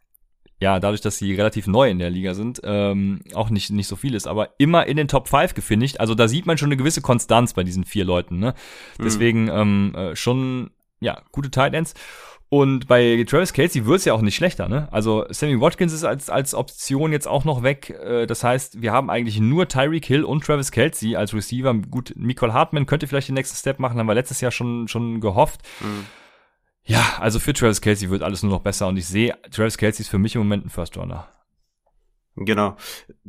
[0.61, 3.95] ja, dadurch, dass sie relativ neu in der Liga sind, ähm, auch nicht, nicht so
[3.95, 5.99] viel ist, aber immer in den Top 5 gefinisht.
[5.99, 8.37] Also da sieht man schon eine gewisse Konstanz bei diesen vier Leuten.
[8.37, 8.53] Ne?
[8.99, 9.03] Mhm.
[9.03, 11.95] Deswegen ähm, äh, schon, ja, gute Tight Ends.
[12.49, 14.89] Und bei Travis Kelsey wird es ja auch nicht schlechter, ne?
[14.91, 17.89] Also Sammy Watkins ist als, als Option jetzt auch noch weg.
[17.91, 21.73] Äh, das heißt, wir haben eigentlich nur Tyreek Hill und Travis Kelsey als Receiver.
[21.73, 25.21] Gut, Nicole Hartman könnte vielleicht den nächsten Step machen, haben wir letztes Jahr schon, schon
[25.21, 25.61] gehofft.
[25.79, 26.05] Mhm.
[26.83, 30.01] Ja, also für Travis Kelsey wird alles nur noch besser und ich sehe, Travis Kelsey
[30.01, 31.27] ist für mich im Moment ein First Runner.
[32.35, 32.77] Genau.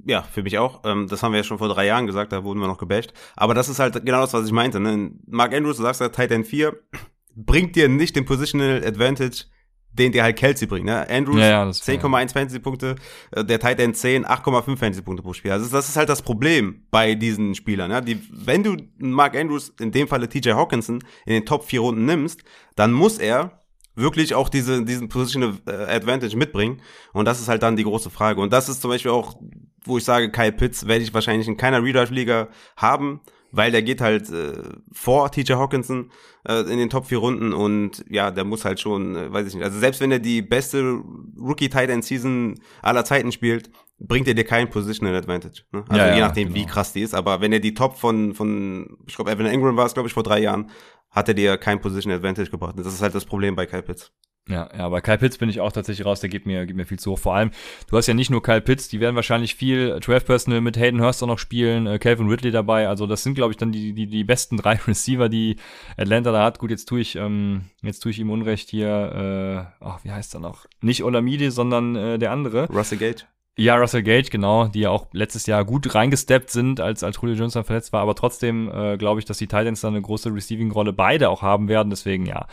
[0.06, 0.82] Ja, für mich auch.
[0.84, 3.12] Ähm, das haben wir ja schon vor drei Jahren gesagt, da wurden wir noch gebasht.
[3.36, 4.78] Aber das ist halt genau das, was ich meinte.
[4.80, 5.12] Ne?
[5.26, 6.72] Mark Andrews, du sagst ja, Titan 4
[7.34, 9.46] bringt dir nicht den Positional Advantage,
[9.92, 10.86] den dir halt Kelsey bringt.
[10.86, 11.08] Ne?
[11.08, 12.96] Andrews ja, ja, 10,1 Fantasy-Punkte,
[13.32, 15.52] äh, der Titan 10 8,5 Fantasy-Punkte pro Spiel.
[15.52, 17.90] Also das ist halt das Problem bei diesen Spielern.
[17.90, 18.00] Ja?
[18.00, 22.04] Die, wenn du Mark Andrews, in dem Falle TJ Hawkinson, in den Top 4 Runden
[22.04, 22.42] nimmst,
[22.76, 23.62] dann muss er
[23.94, 26.80] wirklich auch diese, diesen Positional äh, Advantage mitbringen.
[27.12, 28.40] Und das ist halt dann die große Frage.
[28.40, 29.36] Und das ist zum Beispiel auch,
[29.84, 33.20] wo ich sage, Kyle Pitts werde ich wahrscheinlich in keiner Redrive-Liga haben,
[33.52, 36.10] weil der geht halt äh, vor TJ Hawkinson
[36.48, 39.54] äh, in den Top 4 Runden und ja, der muss halt schon, äh, weiß ich
[39.54, 41.00] nicht, also selbst wenn er die beste
[41.38, 45.62] Rookie Tight End Season aller Zeiten spielt, bringt er dir keinen Positional Advantage.
[45.70, 45.84] Ne?
[45.88, 46.60] Also ja, je nachdem, genau.
[46.60, 49.76] wie krass die ist, aber wenn er die Top von, von ich glaube, Evan Ingram
[49.76, 50.70] war es, glaube ich, vor drei Jahren,
[51.10, 52.74] hat er dir kein Position Advantage gebracht.
[52.78, 54.12] Das ist halt das Problem bei Kyle Pitts.
[54.48, 56.84] Ja, ja, bei Kyle Pitts bin ich auch tatsächlich raus, der gibt mir, gibt mir
[56.84, 57.18] viel zu hoch.
[57.18, 57.52] Vor allem,
[57.88, 61.00] du hast ja nicht nur Kyle Pitts, die werden wahrscheinlich viel 12 Personal mit Hayden
[61.00, 62.88] Hurst auch noch spielen, äh, Calvin Ridley dabei.
[62.88, 65.56] Also das sind, glaube ich, dann die, die, die besten drei Receiver, die
[65.96, 66.58] Atlanta da hat.
[66.58, 70.34] Gut, jetzt tue ich, ähm, jetzt tue ich ihm Unrecht hier, äh, ach, wie heißt
[70.34, 70.66] er noch?
[70.80, 72.68] Nicht Olamide, sondern äh, der andere.
[72.68, 73.24] Russell Gage.
[73.56, 77.36] Ja, Russell Gage, genau, die ja auch letztes Jahr gut reingesteppt sind, als, als Julio
[77.36, 80.34] Jones dann verletzt war, aber trotzdem äh, glaube ich, dass die Titans dann eine große
[80.34, 82.46] Receiving-Rolle beide auch haben werden, deswegen ja.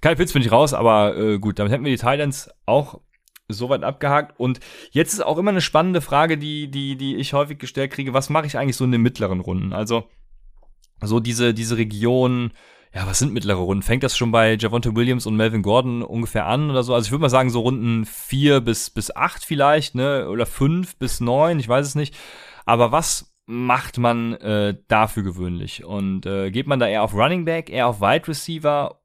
[0.00, 3.00] Kyle Pitts bin ich raus, aber äh, gut, damit hätten wir die Titans auch
[3.48, 4.38] soweit abgehakt.
[4.38, 8.14] Und jetzt ist auch immer eine spannende Frage, die, die, die ich häufig gestellt kriege,
[8.14, 9.72] was mache ich eigentlich so in den mittleren Runden?
[9.72, 10.04] Also
[11.02, 12.52] so diese, diese Region,
[12.94, 13.82] ja, was sind mittlere Runden?
[13.82, 16.94] Fängt das schon bei Javonte Williams und Melvin Gordon ungefähr an oder so?
[16.94, 20.28] Also ich würde mal sagen, so Runden vier bis, bis acht vielleicht, ne?
[20.28, 22.16] Oder fünf bis neun, ich weiß es nicht.
[22.66, 25.84] Aber was macht man äh, dafür gewöhnlich?
[25.84, 28.99] Und äh, geht man da eher auf Running Back, eher auf Wide Receiver?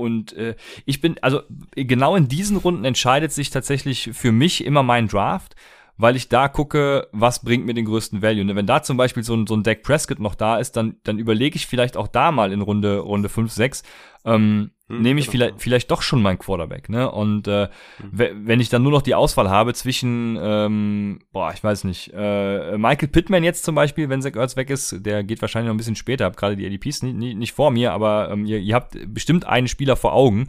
[0.00, 1.42] Und äh, ich bin, also
[1.74, 5.54] genau in diesen Runden entscheidet sich tatsächlich für mich immer mein Draft
[6.00, 8.40] weil ich da gucke, was bringt mir den größten Value.
[8.40, 10.96] Und wenn da zum Beispiel so ein, so ein Deck Prescott noch da ist, dann,
[11.04, 13.82] dann überlege ich vielleicht auch da mal in Runde, Runde 5, 6,
[14.24, 15.44] ähm, hm, nehme ich genau.
[15.44, 17.10] vielleicht, vielleicht doch schon meinen Quarterback, ne?
[17.10, 17.68] Und äh,
[17.98, 18.10] hm.
[18.46, 22.76] wenn ich dann nur noch die Auswahl habe zwischen, ähm, boah, ich weiß nicht, äh,
[22.76, 25.78] Michael Pittman jetzt zum Beispiel, wenn Zach Ertz weg ist, der geht wahrscheinlich noch ein
[25.78, 28.74] bisschen später, hab gerade die ADPs nicht, nicht, nicht vor mir, aber ähm, ihr, ihr
[28.74, 30.48] habt bestimmt einen Spieler vor Augen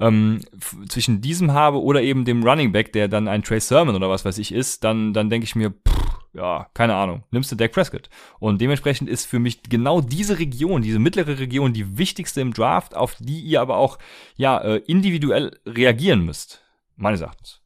[0.00, 0.40] ähm,
[0.88, 4.24] zwischen diesem habe oder eben dem Running Back, der dann ein Trey Sermon oder was
[4.24, 6.05] weiß ich ist, dann, dann denke ich mir, pff,
[6.36, 8.10] ja, keine Ahnung, nimmst du Dak Prescott.
[8.38, 12.94] Und dementsprechend ist für mich genau diese Region, diese mittlere Region, die wichtigste im Draft,
[12.94, 13.98] auf die ihr aber auch,
[14.36, 16.62] ja, äh, individuell reagieren müsst.
[16.96, 17.62] Meines Erachtens.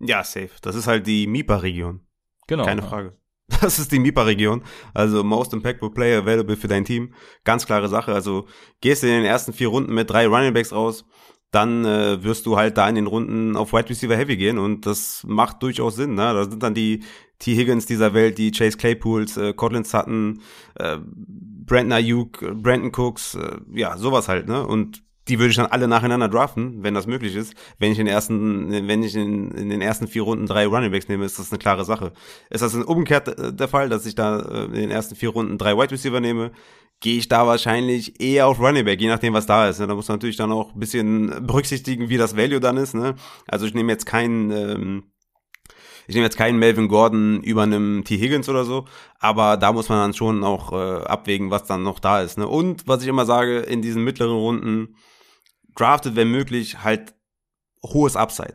[0.00, 0.50] Ja, safe.
[0.62, 2.00] Das ist halt die MIPA-Region.
[2.46, 2.64] Genau.
[2.64, 2.88] Keine ja.
[2.88, 3.16] Frage.
[3.60, 4.64] Das ist die MIPA-Region.
[4.92, 7.14] Also Most Impactful Player Available für dein Team.
[7.44, 8.12] Ganz klare Sache.
[8.12, 8.48] Also
[8.80, 11.04] gehst du in den ersten vier Runden mit drei Running Backs raus,
[11.56, 14.84] dann äh, wirst du halt da in den Runden auf Wide Receiver Heavy gehen und
[14.84, 16.14] das macht durchaus Sinn.
[16.14, 16.34] Ne?
[16.34, 17.00] Da sind dann die
[17.38, 17.56] T.
[17.56, 20.42] Higgins dieser Welt, die Chase Claypools, äh, Cortland Sutton,
[20.74, 24.66] äh, Brandon Ayuk, Brandon Cooks, äh, ja, sowas halt, ne?
[24.66, 27.54] Und die würde ich dann alle nacheinander draften, wenn das möglich ist.
[27.78, 30.92] Wenn ich in den ersten, wenn ich in, in den ersten vier Runden drei Running
[30.92, 32.12] Backs nehme, ist das eine klare Sache.
[32.48, 35.58] Ist das umgekehrt äh, der Fall, dass ich da äh, in den ersten vier Runden
[35.58, 36.52] drei Wide Receiver nehme,
[37.00, 39.80] gehe ich da wahrscheinlich eher auf Running Back, je nachdem, was da ist.
[39.80, 39.86] Ne?
[39.86, 42.94] Da muss man natürlich dann auch ein bisschen berücksichtigen, wie das Value dann ist.
[42.94, 43.14] Ne?
[43.46, 45.04] Also ich nehme jetzt keinen, ähm,
[46.08, 48.16] Ich nehme jetzt keinen Melvin Gordon über einem T.
[48.16, 48.86] Higgins oder so,
[49.18, 52.38] aber da muss man dann schon auch äh, abwägen, was dann noch da ist.
[52.38, 52.46] Ne?
[52.46, 54.96] Und was ich immer sage, in diesen mittleren Runden
[55.74, 57.14] draftet, wenn möglich, halt
[57.82, 58.54] hohes Upside.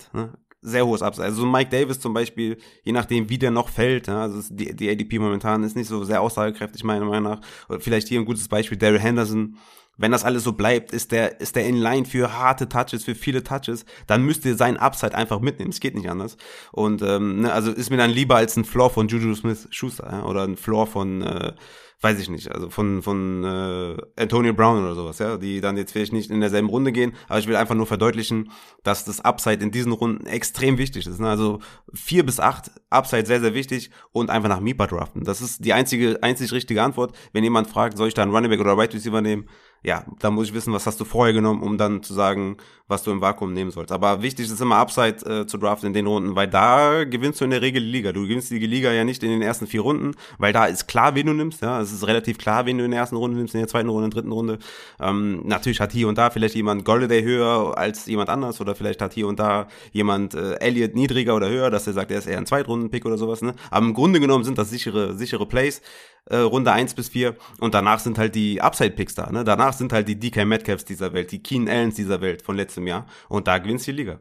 [0.62, 1.26] Sehr hohes Upside.
[1.26, 4.90] Also Mike Davis zum Beispiel, je nachdem, wie der noch fällt, ja, also die, die
[4.90, 7.42] ADP momentan ist nicht so sehr aussagekräftig, meiner Meinung nach.
[7.68, 9.58] Oder vielleicht hier ein gutes Beispiel, Daryl Henderson,
[9.98, 13.16] wenn das alles so bleibt, ist der, ist der in Line für harte Touches, für
[13.16, 15.72] viele Touches, dann müsst ihr sein Upside einfach mitnehmen.
[15.72, 16.38] Es geht nicht anders.
[16.72, 20.10] Und ähm, ne, also ist mir dann lieber als ein Floor von Juju Smith Schuster
[20.12, 21.54] ja, oder ein Floor von äh,
[22.02, 25.92] weiß ich nicht, also von, von äh, Antonio Brown oder sowas, ja, die dann jetzt
[25.92, 28.50] vielleicht nicht in derselben Runde gehen, aber ich will einfach nur verdeutlichen,
[28.84, 31.20] dass das Upside in diesen Runden extrem wichtig ist.
[31.20, 31.30] Ne?
[31.30, 31.60] Also
[31.94, 35.24] vier bis acht Upside sehr, sehr wichtig und einfach nach MIPA draften.
[35.24, 37.16] Das ist die einzige, einzig richtige Antwort.
[37.34, 39.48] Wenn jemand fragt, soll ich da einen Running Back oder Right Receiver nehmen?
[39.84, 42.58] Ja, da muss ich wissen, was hast du vorher genommen, um dann zu sagen,
[42.88, 43.92] was du im Vakuum nehmen sollst.
[43.92, 47.46] Aber wichtig ist immer Upside äh, zu draften in den Runden, weil da gewinnst du
[47.46, 48.12] in der Regel die Liga.
[48.12, 51.16] Du gewinnst die Liga ja nicht in den ersten vier Runden, weil da ist klar,
[51.16, 51.64] wen du nimmst.
[51.64, 53.90] Ja, es ist relativ klar, wen du in der ersten Runde nimmst, in der zweiten
[53.90, 54.60] Runde, in der dritten Runde.
[55.00, 59.02] Ähm, natürlich hat hier und da vielleicht jemand Goldaday höher als jemand anders oder vielleicht
[59.02, 62.28] hat hier und da jemand äh, Elliott niedriger oder höher, dass er sagt, er ist
[62.28, 63.42] eher ein Zweitrunden-Pick oder sowas.
[63.42, 63.56] Ne?
[63.72, 65.82] Aber im Grunde genommen sind das sichere, sichere Plays
[66.26, 69.32] äh, Runde 1 bis 4 und danach sind halt die Upside-Picks da.
[69.32, 69.44] Ne?
[69.44, 72.88] Danach sind halt die DK Metcalfs dieser Welt, die Keen Allens dieser Welt von letztem
[72.88, 74.20] Jahr und da gewinnst du die Liga.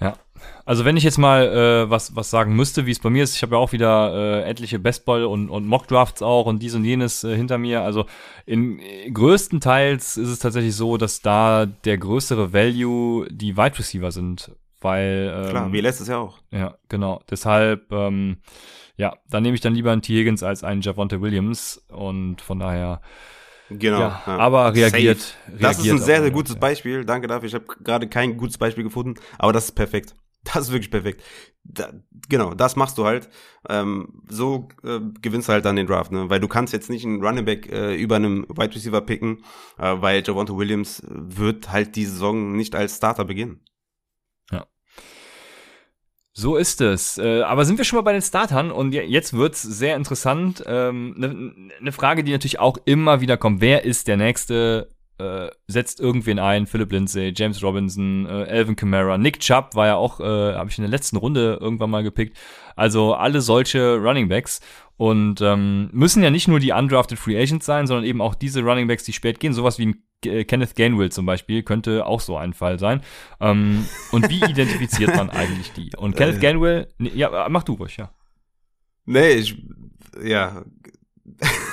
[0.00, 0.14] Ja,
[0.64, 3.36] also wenn ich jetzt mal äh, was, was sagen müsste, wie es bei mir ist,
[3.36, 6.84] ich habe ja auch wieder äh, etliche Bestball und, und Mock-Drafts auch und dies und
[6.84, 7.82] jenes äh, hinter mir.
[7.82, 8.06] Also
[8.44, 14.10] in äh, größtenteils ist es tatsächlich so, dass da der größere Value die Wide Receiver
[14.10, 16.38] sind, weil ähm, Klar, wie letztes Jahr auch.
[16.50, 17.20] Ja, genau.
[17.30, 18.38] Deshalb ähm,
[18.96, 20.14] ja, dann nehme ich dann lieber einen T.
[20.14, 23.00] Higgins als einen Javonte Williams und von daher.
[23.70, 23.98] Genau.
[23.98, 24.36] Ja, ja.
[24.38, 25.36] Aber reagiert, reagiert.
[25.60, 27.04] Das ist ein sehr, sehr gutes Beispiel.
[27.04, 27.48] Danke dafür.
[27.48, 30.14] Ich habe gerade kein gutes Beispiel gefunden, aber das ist perfekt.
[30.44, 31.22] Das ist wirklich perfekt.
[31.64, 31.90] Da,
[32.28, 33.30] genau, das machst du halt.
[33.68, 36.28] Ähm, so äh, gewinnst du halt dann den Draft, ne?
[36.28, 39.42] Weil du kannst jetzt nicht einen Running Back äh, über einem Wide Receiver picken,
[39.78, 43.60] äh, weil Javonte Williams wird halt die Saison nicht als Starter beginnen.
[46.36, 47.16] So ist es.
[47.16, 50.66] Äh, aber sind wir schon mal bei den Startern und jetzt wird's sehr interessant.
[50.66, 53.60] Eine ähm, ne, ne Frage, die natürlich auch immer wieder kommt.
[53.60, 54.88] Wer ist der nächste?
[55.16, 59.94] Äh, setzt irgendwen ein, Philip Lindsay, James Robinson, äh, Alvin Kamara, Nick Chubb war ja
[59.94, 62.36] auch, äh, habe ich in der letzten Runde irgendwann mal gepickt.
[62.74, 64.60] Also alle solche Running Backs
[64.96, 68.62] und ähm, müssen ja nicht nur die undrafted Free Agents sein, sondern eben auch diese
[68.62, 72.20] Running Backs, die spät gehen, sowas wie ein äh, Kenneth Gainwell zum Beispiel könnte auch
[72.20, 73.02] so ein Fall sein.
[73.40, 75.90] Ähm, und wie identifiziert man eigentlich die?
[75.96, 76.40] Und Kenneth äh.
[76.40, 78.10] Gainwell, nee, ja, mach du ruhig, ja.
[79.06, 79.62] Nee, ich,
[80.22, 80.64] ja.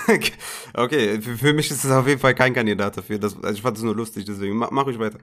[0.74, 3.20] okay, für, für, mich ist es auf jeden Fall kein Kandidat dafür.
[3.20, 5.20] Das, also ich fand es nur lustig, deswegen mach, mach ich weiter.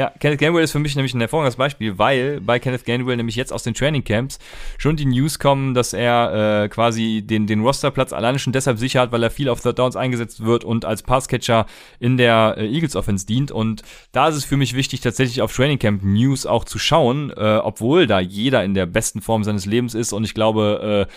[0.00, 3.36] Ja, Kenneth Gainwell ist für mich nämlich ein hervorragendes Beispiel, weil bei Kenneth Gainwell nämlich
[3.36, 4.38] jetzt aus den Trainingcamps
[4.78, 9.02] schon die News kommen, dass er äh, quasi den, den Rosterplatz alleine schon deshalb sicher
[9.02, 11.66] hat, weil er viel auf Third Downs eingesetzt wird und als Passcatcher
[11.98, 13.52] in der äh, Eagles Offense dient.
[13.52, 13.82] Und
[14.12, 18.06] da ist es für mich wichtig, tatsächlich auf Trainingcamp News auch zu schauen, äh, obwohl
[18.06, 20.14] da jeder in der besten Form seines Lebens ist.
[20.14, 21.12] Und ich glaube, äh,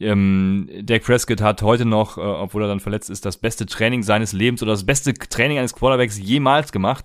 [0.00, 4.02] ähm, Dak Prescott hat heute noch, äh, obwohl er dann verletzt ist, das beste Training
[4.02, 7.04] seines Lebens oder das beste Training eines Quarterbacks jemals gemacht.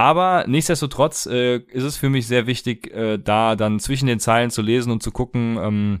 [0.00, 4.48] Aber nichtsdestotrotz äh, ist es für mich sehr wichtig, äh, da dann zwischen den Zeilen
[4.48, 6.00] zu lesen und zu gucken, ähm,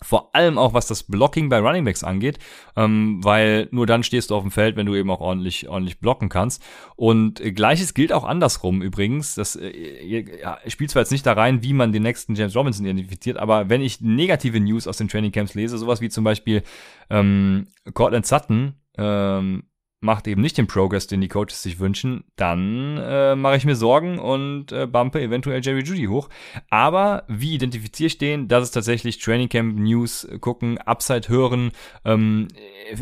[0.00, 2.38] vor allem auch was das Blocking bei Runningbacks angeht,
[2.74, 6.00] ähm, weil nur dann stehst du auf dem Feld, wenn du eben auch ordentlich, ordentlich
[6.00, 6.64] blocken kannst.
[6.96, 9.34] Und äh, gleiches gilt auch andersrum übrigens.
[9.34, 9.72] Das äh,
[10.06, 13.68] ja, spielt zwar jetzt nicht da rein, wie man den nächsten James Robinson identifiziert, aber
[13.68, 16.62] wenn ich negative News aus den Trainingcamps lese, sowas wie zum Beispiel
[17.10, 19.64] ähm, Cortland Sutton, ähm,
[20.00, 23.74] macht eben nicht den Progress, den die Coaches sich wünschen, dann äh, mache ich mir
[23.74, 26.28] Sorgen und äh, bumpe eventuell Jerry Judy hoch.
[26.70, 28.46] Aber wie identifiziere ich den?
[28.46, 31.72] Das ist tatsächlich Training Camp News gucken, Upside hören,
[32.04, 32.48] ähm,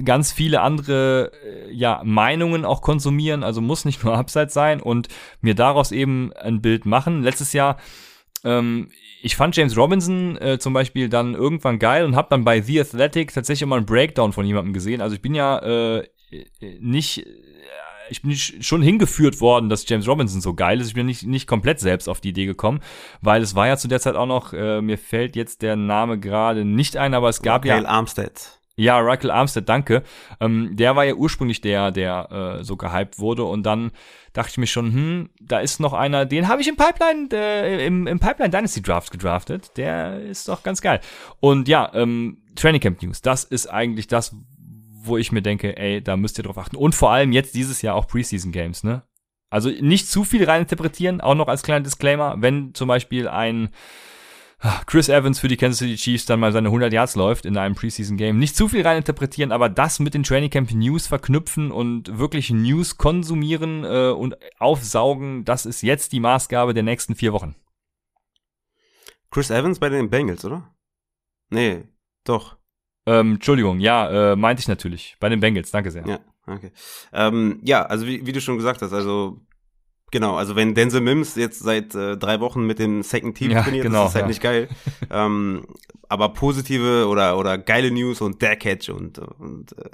[0.05, 3.43] ganz viele andere äh, ja, Meinungen auch konsumieren.
[3.43, 5.09] Also muss nicht nur Upside sein und
[5.43, 7.23] mir daraus eben ein Bild machen.
[7.23, 7.77] Letztes Jahr
[8.45, 8.89] ähm,
[9.23, 12.81] ich fand James Robinson äh, zum Beispiel dann irgendwann geil und habe dann bei The
[12.81, 15.01] Athletic tatsächlich immer einen Breakdown von jemandem gesehen.
[15.01, 16.07] Also ich bin ja äh,
[16.81, 17.31] nicht, äh,
[18.09, 20.89] ich bin schon hingeführt worden, dass James Robinson so geil ist.
[20.89, 22.81] Ich bin nicht, nicht komplett selbst auf die Idee gekommen,
[23.21, 26.19] weil es war ja zu der Zeit auch noch, äh, mir fällt jetzt der Name
[26.19, 27.89] gerade nicht ein, aber es gab Raquel ja.
[27.89, 28.57] Armstead.
[28.79, 30.03] Ja, Raquel Armstead, danke.
[30.39, 33.91] Ähm, der war ja ursprünglich der, der äh, so gehypt wurde und dann
[34.35, 37.87] dachte ich mir schon, hm, da ist noch einer, den habe ich im Pipeline, äh,
[37.87, 39.79] im, im Pipeline Dynasty Draft gedraftet.
[39.79, 41.01] Der ist doch ganz geil.
[41.41, 44.37] Und ja, ähm, Training Camp News, das ist eigentlich das,
[45.07, 46.77] wo ich mir denke, ey, da müsst ihr drauf achten.
[46.77, 49.03] Und vor allem jetzt dieses Jahr auch Preseason Games, ne?
[49.49, 53.71] Also nicht zu viel reininterpretieren, auch noch als kleiner Disclaimer, wenn zum Beispiel ein
[54.87, 57.75] Chris Evans für die Kansas City Chiefs dann mal seine 100 Yards läuft in einem
[57.75, 58.39] Preseason-Game.
[58.39, 62.97] Nicht zu viel reininterpretieren, aber das mit den Training Camp News verknüpfen und wirklich News
[62.97, 67.55] konsumieren äh, und aufsaugen, das ist jetzt die Maßgabe der nächsten vier Wochen.
[69.31, 70.75] Chris Evans bei den Bengals, oder?
[71.51, 71.85] Nee,
[72.25, 72.57] doch.
[73.07, 75.17] Ähm, Entschuldigung, ja, äh, meinte ich natürlich.
[75.21, 76.07] Bei den Bengals, danke sehr.
[76.07, 76.73] Ja, okay.
[77.13, 79.41] Ähm, ja, also wie, wie du schon gesagt hast, also
[80.13, 83.63] Genau, also wenn Denzel Mims jetzt seit äh, drei Wochen mit dem Second Team Ja,
[83.63, 84.29] trainiert, genau, das ist halt ja.
[84.29, 84.69] nicht geil.
[85.11, 85.67] ähm,
[86.09, 89.91] aber positive oder oder geile News und der Catch und und äh,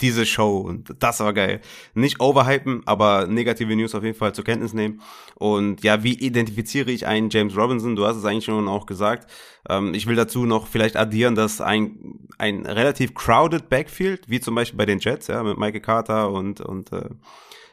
[0.00, 1.60] diese Show und das war geil.
[1.94, 5.00] Nicht overhypen, aber negative News auf jeden Fall zur Kenntnis nehmen.
[5.36, 7.94] Und ja, wie identifiziere ich einen James Robinson?
[7.94, 9.30] Du hast es eigentlich schon auch gesagt.
[9.68, 14.54] Ähm, ich will dazu noch vielleicht addieren, dass ein, ein relativ crowded Backfield, wie zum
[14.56, 17.10] Beispiel bei den Jets, ja, mit Michael Carter und, und äh,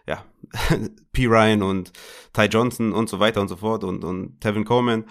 [0.07, 0.23] ja,
[1.13, 1.25] P.
[1.25, 1.91] Ryan und
[2.33, 5.05] Ty Johnson und so weiter und so fort und, und Tevin Coleman.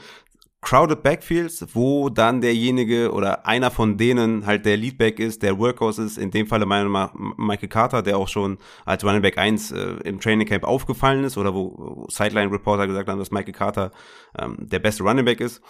[0.62, 6.02] Crowded Backfields, wo dann derjenige oder einer von denen halt der Leadback ist, der Workhorse
[6.02, 9.72] ist, in dem Falle meiner Meinung Michael Carter, der auch schon als Running Back 1
[9.72, 13.54] äh, im Training Camp aufgefallen ist oder wo, wo Sideline Reporter gesagt haben, dass Michael
[13.54, 13.90] Carter
[14.38, 15.62] ähm, der beste Running Back ist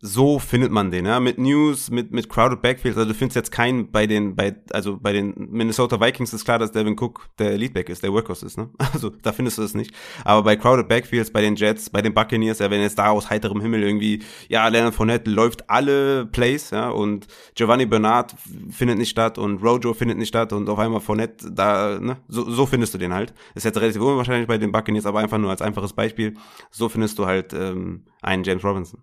[0.00, 2.98] so findet man den, ja, mit News, mit, mit Crowded Backfields.
[2.98, 6.58] Also du findest jetzt keinen bei den, bei, also bei den Minnesota Vikings ist klar,
[6.58, 8.68] dass Devin Cook der Leadback ist, der Workhorse ist, ne?
[8.92, 9.94] Also da findest du es nicht.
[10.24, 13.30] Aber bei Crowded Backfields, bei den Jets, bei den Buccaneers, ja, wenn jetzt da aus
[13.30, 18.34] heiterem Himmel irgendwie, ja, Leonard Fournette läuft alle Plays, ja, und Giovanni Bernard
[18.70, 22.18] findet nicht statt und Rojo findet nicht statt und auf einmal Fournette da, ne?
[22.28, 23.32] So, so findest du den halt.
[23.54, 26.34] Ist jetzt relativ unwahrscheinlich bei den Buccaneers, aber einfach nur als einfaches Beispiel.
[26.70, 29.00] So findest du halt ähm, einen James Robinson.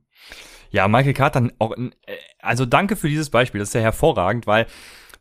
[0.71, 1.89] Ja, Michael Carter, äh,
[2.39, 4.67] also danke für dieses Beispiel, das ist ja hervorragend, weil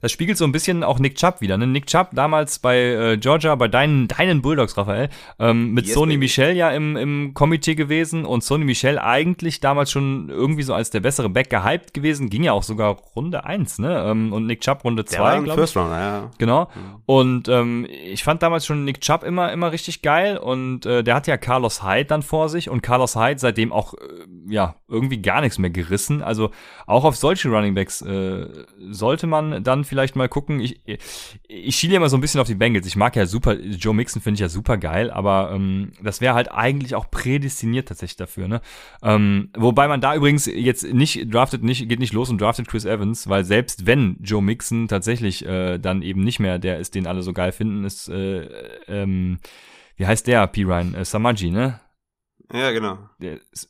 [0.00, 1.58] das spiegelt so ein bisschen auch Nick Chubb wieder.
[1.58, 1.66] Ne?
[1.66, 6.14] Nick Chubb damals bei äh, Georgia, bei deinen, deinen Bulldogs, Raphael, ähm, mit Yes, Sony
[6.14, 6.18] baby.
[6.18, 10.90] Michel ja im, im Komitee gewesen und Sony Michel eigentlich damals schon irgendwie so als
[10.90, 14.04] der bessere Back gehypt gewesen, ging ja auch sogar Runde 1, ne?
[14.06, 15.70] Ähm, und Nick Chubb Runde Der war 2, ein glaube ich.
[15.70, 16.30] First Rounder, ja.
[16.38, 16.70] Genau.
[17.06, 20.38] Und ähm, ich fand damals schon Nick Chubb immer, immer richtig geil.
[20.38, 22.70] Und äh, der hat ja Carlos Hyde dann vor sich.
[22.70, 23.98] Und Carlos Hyde seitdem auch, äh,
[24.48, 26.22] ja, irgendwie gar nichts mehr gerissen.
[26.22, 26.50] Also
[26.86, 28.46] auch auf solche Runningbacks äh,
[28.90, 30.60] sollte man dann vielleicht mal gucken.
[30.60, 30.80] Ich,
[31.46, 32.86] ich schiele immer so ein bisschen auf die Bengals.
[32.86, 35.10] Ich mag ja super, Joe Mixon finde ich ja super geil.
[35.10, 38.48] Aber ähm, das wäre halt eigentlich auch prädestiniert tatsächlich dafür.
[38.48, 38.62] Ne?
[39.02, 42.86] Ähm, wobei man da übrigens jetzt nicht draftet, nicht, geht nicht los und draftet Chris
[42.86, 47.06] Evans, weil selbst wenn Joe Mixon tatsächlich äh, dann eben nicht mehr der ist, den
[47.06, 48.44] alle so geil finden, ist, äh,
[48.88, 49.38] ähm,
[49.96, 50.62] wie heißt der, P.
[50.62, 50.94] Ryan?
[50.94, 51.80] Äh, Samaji, ne?
[52.52, 52.98] Ja, genau.
[53.20, 53.68] Der, ist-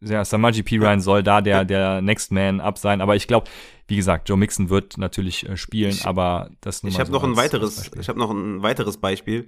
[0.00, 0.78] ja, Samaji P.
[0.78, 3.48] Ryan soll da der, der Next Man Up sein, aber ich glaube,
[3.88, 7.12] wie gesagt, Joe Mixon wird natürlich äh, spielen, Ich- aber das nur Ich habe so
[7.14, 8.00] noch ein weiteres, Beispiel.
[8.00, 9.46] ich habe noch ein weiteres Beispiel.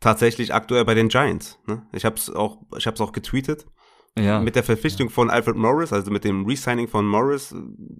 [0.00, 1.58] Tatsächlich aktuell bei den Giants.
[1.66, 1.82] Ne?
[1.92, 3.66] Ich habe es auch, ich habe es auch getweetet.
[4.16, 4.38] ja.
[4.40, 7.54] Mit der Verpflichtung von Alfred Morris, also mit dem Resigning von Morris,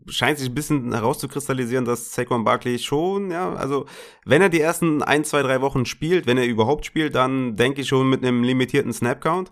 [0.09, 3.86] scheint sich ein bisschen herauszukristallisieren, dass Saquon Barkley schon, ja, also
[4.24, 7.80] wenn er die ersten ein, zwei, drei Wochen spielt, wenn er überhaupt spielt, dann denke
[7.82, 9.51] ich schon mit einem limitierten Snap-Count.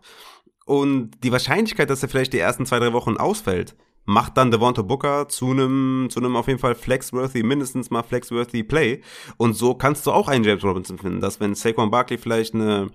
[0.67, 4.83] Und die Wahrscheinlichkeit, dass er vielleicht die ersten zwei, drei Wochen ausfällt, macht dann Devonta
[4.83, 9.01] Booker zu einem, zu einem auf jeden Fall flexworthy, mindestens mal flexworthy Play.
[9.37, 12.91] Und so kannst du auch einen James Robinson finden, dass wenn Saquon Barkley vielleicht eine,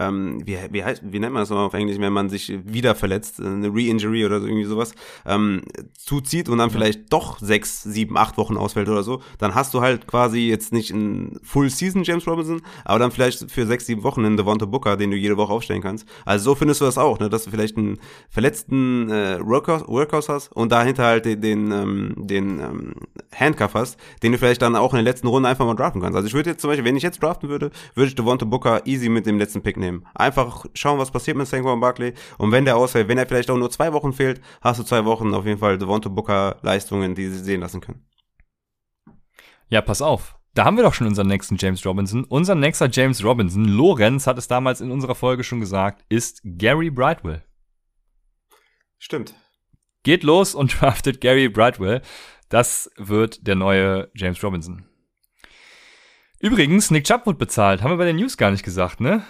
[0.00, 2.94] ähm, wie, wie, heißt, wie nennt man das nochmal auf Englisch, wenn man sich wieder
[2.94, 4.94] verletzt, eine Re-Injury oder so, irgendwie sowas,
[5.26, 5.62] ähm,
[5.96, 9.80] zuzieht und dann vielleicht doch sechs, sieben, acht Wochen ausfällt oder so, dann hast du
[9.80, 14.24] halt quasi jetzt nicht einen Full-Season James Robinson, aber dann vielleicht für sechs, sieben Wochen
[14.24, 16.06] einen Devonta Booker, den du jede Woche aufstellen kannst.
[16.24, 17.98] Also so findest du das auch, ne, dass du vielleicht einen
[18.30, 22.94] verletzten äh, Workhouse, Workhouse hast und dahinter halt den, den, ähm, den ähm,
[23.34, 26.16] Handcuff hast, den du vielleicht dann auch in der letzten Runde einfach mal draften kannst.
[26.16, 28.86] Also ich würde jetzt zum Beispiel, wenn ich jetzt draften würde, würde ich Devonta Booker
[28.86, 30.06] easy mit dem letzten Pick nehmen.
[30.14, 33.56] Einfach schauen, was passiert mit Saquon Barkley und wenn der ausfällt, wenn er vielleicht auch
[33.56, 37.28] nur zwei Wochen fehlt, hast du zwei Wochen auf jeden Fall Devonta Booker Leistungen, die
[37.28, 38.04] sie sehen lassen können.
[39.68, 40.36] Ja, pass auf.
[40.54, 42.24] Da haben wir doch schon unseren nächsten James Robinson.
[42.24, 46.90] Unser nächster James Robinson, Lorenz hat es damals in unserer Folge schon gesagt, ist Gary
[46.90, 47.42] Brightwell.
[48.98, 49.34] Stimmt.
[50.04, 52.02] Geht los und draftet Gary Brightwell.
[52.48, 54.86] Das wird der neue James Robinson.
[56.38, 57.82] Übrigens, Nick Chubb wird bezahlt.
[57.82, 59.24] Haben wir bei den News gar nicht gesagt, ne?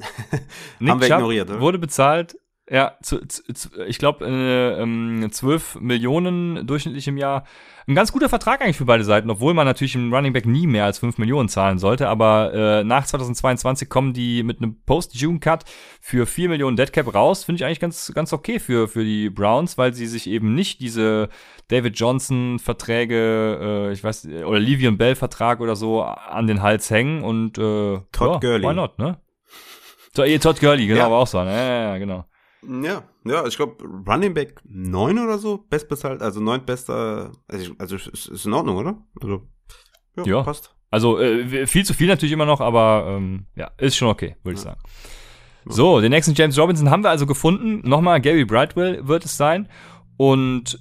[0.78, 1.60] Nick Haben wir Chubb ignoriert, oder?
[1.60, 2.36] wurde bezahlt,
[2.70, 7.42] ja, zu, zu, ich glaube, äh, ähm, 12 Millionen durchschnittlich im Jahr.
[7.88, 10.68] Ein ganz guter Vertrag eigentlich für beide Seiten, obwohl man natürlich im Running Back nie
[10.68, 12.06] mehr als 5 Millionen zahlen sollte.
[12.06, 15.64] Aber äh, nach 2022 kommen die mit einem Post-June-Cut
[16.00, 17.42] für 4 Millionen Deadcap raus.
[17.42, 20.80] Finde ich eigentlich ganz, ganz okay für, für die Browns, weil sie sich eben nicht
[20.80, 21.28] diese
[21.66, 27.58] David Johnson-Verträge, äh, ich weiß, oder Livian Bell-Vertrag oder so an den Hals hängen und
[27.58, 28.68] äh, Todd ja, Gurley.
[28.68, 29.18] why not, ne?
[30.14, 31.06] To- Todd Gurley, genau, Ja.
[31.06, 31.38] aber auch so.
[31.38, 32.24] Ja, ja, ja, genau.
[32.62, 38.28] Ja, ja, ich glaube Running Back 9 oder so, bestbezahlt, also neuntbester, also, also ist,
[38.28, 38.98] ist in Ordnung, oder?
[39.20, 39.42] Also
[40.16, 40.42] ja, ja.
[40.42, 40.74] passt.
[40.90, 44.54] Also äh, viel zu viel natürlich immer noch, aber ähm, ja, ist schon okay, würde
[44.56, 44.80] ich sagen.
[45.66, 47.86] So, den nächsten James Robinson haben wir also gefunden.
[47.88, 49.68] Nochmal Gary Brightwell wird es sein.
[50.16, 50.80] Und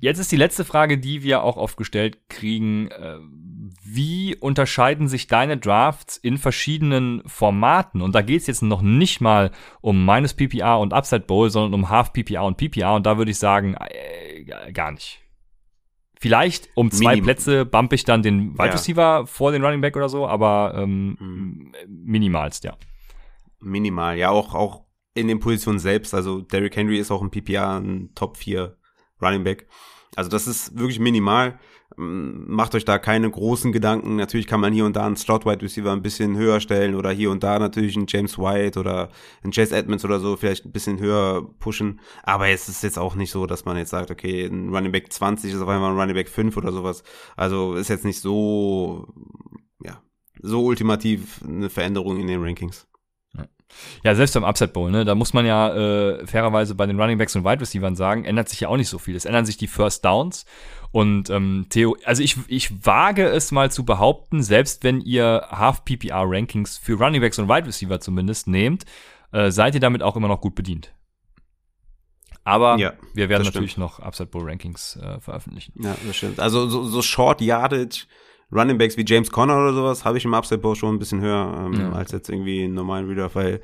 [0.00, 2.88] jetzt ist die letzte Frage, die wir auch oft gestellt kriegen.
[2.88, 3.18] Äh,
[3.88, 8.02] wie unterscheiden sich deine Drafts in verschiedenen Formaten?
[8.02, 11.74] Und da geht es jetzt noch nicht mal um minus PPR und Upside Bowl, sondern
[11.74, 12.94] um Half PPR und PPR.
[12.94, 15.20] Und da würde ich sagen, äh, gar nicht.
[16.18, 19.26] Vielleicht um zwei Minim Plätze bump ich dann den Wide Receiver ja.
[19.26, 21.72] vor den Running Back oder so, aber ähm, mhm.
[21.86, 22.76] minimalst, ja.
[23.60, 24.84] Minimal, ja, auch, auch
[25.14, 26.14] in den Positionen selbst.
[26.14, 28.76] Also Derrick Henry ist auch im PPR ein Top 4
[29.20, 29.66] Running Back.
[30.14, 31.58] Also das ist wirklich minimal.
[31.94, 34.16] Macht euch da keine großen Gedanken.
[34.16, 37.10] Natürlich kann man hier und da einen Slot Wide Receiver ein bisschen höher stellen oder
[37.10, 39.08] hier und da natürlich einen James White oder
[39.42, 42.00] einen Chase Edmonds oder so vielleicht ein bisschen höher pushen.
[42.24, 45.12] Aber es ist jetzt auch nicht so, dass man jetzt sagt, okay, ein Running Back
[45.12, 47.04] 20 ist auf einmal ein Running Back 5 oder sowas.
[47.36, 49.06] Also ist jetzt nicht so,
[49.82, 50.02] ja,
[50.42, 52.88] so ultimativ eine Veränderung in den Rankings.
[54.04, 57.18] Ja, selbst beim Upset Bowl, ne, da muss man ja äh, fairerweise bei den Running
[57.18, 59.16] Backs und Wide Receivers sagen, ändert sich ja auch nicht so viel.
[59.16, 60.44] Es ändern sich die First Downs
[60.96, 65.84] und ähm, Theo, also ich, ich wage es mal zu behaupten, selbst wenn ihr Half
[65.84, 68.86] PPR Rankings für Running Backs und Wide Receiver zumindest nehmt,
[69.30, 70.94] äh, seid ihr damit auch immer noch gut bedient.
[72.44, 73.84] Aber ja, wir werden natürlich stimmt.
[73.84, 75.74] noch Upside Bowl Rankings äh, veröffentlichen.
[75.82, 76.40] Ja, das stimmt.
[76.40, 78.06] Also so, so Short Yardage
[78.50, 81.20] Running Backs wie James Conner oder sowas habe ich im Upside Bowl schon ein bisschen
[81.20, 81.92] höher ähm, ja.
[81.92, 83.60] als jetzt irgendwie einen normalen Reader, weil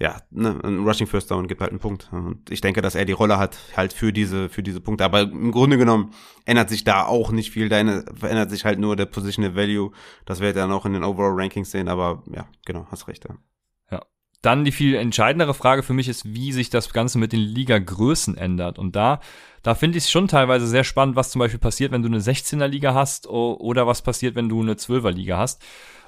[0.00, 2.08] ja, ne, ein Rushing First Down gibt halt einen Punkt.
[2.10, 5.04] Und ich denke, dass er die Rolle hat, halt für diese, für diese Punkte.
[5.04, 6.14] Aber im Grunde genommen
[6.46, 7.68] ändert sich da auch nicht viel.
[7.68, 7.76] Da
[8.14, 9.92] verändert sich halt nur der Positional Value.
[10.24, 11.88] Das werdet ihr dann auch in den Overall Rankings sehen.
[11.88, 13.26] Aber ja, genau, hast recht.
[13.28, 13.36] Ja.
[13.90, 14.02] ja.
[14.40, 18.38] Dann die viel entscheidendere Frage für mich ist, wie sich das Ganze mit den Liga-Größen
[18.38, 18.78] ändert.
[18.78, 19.20] Und da
[19.62, 22.20] da finde ich es schon teilweise sehr spannend, was zum Beispiel passiert, wenn du eine
[22.20, 25.62] 16er-Liga hast oder was passiert, wenn du eine 12er-Liga hast.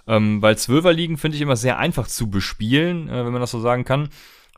[0.06, 3.60] Ähm, weil 12er-Ligen finde ich immer sehr einfach zu bespielen, äh, wenn man das so
[3.60, 4.08] sagen kann.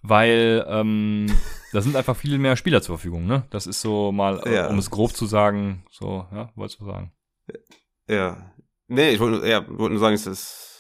[0.03, 1.27] Weil ähm,
[1.73, 3.45] da sind einfach viel mehr Spieler zur Verfügung, ne?
[3.51, 4.69] Das ist so mal, ja.
[4.69, 7.13] um es grob zu sagen, so, ja, wolltest du sagen.
[8.09, 8.53] Ja.
[8.87, 10.75] Nee, ich wollte ja, wollt nur sagen, es ist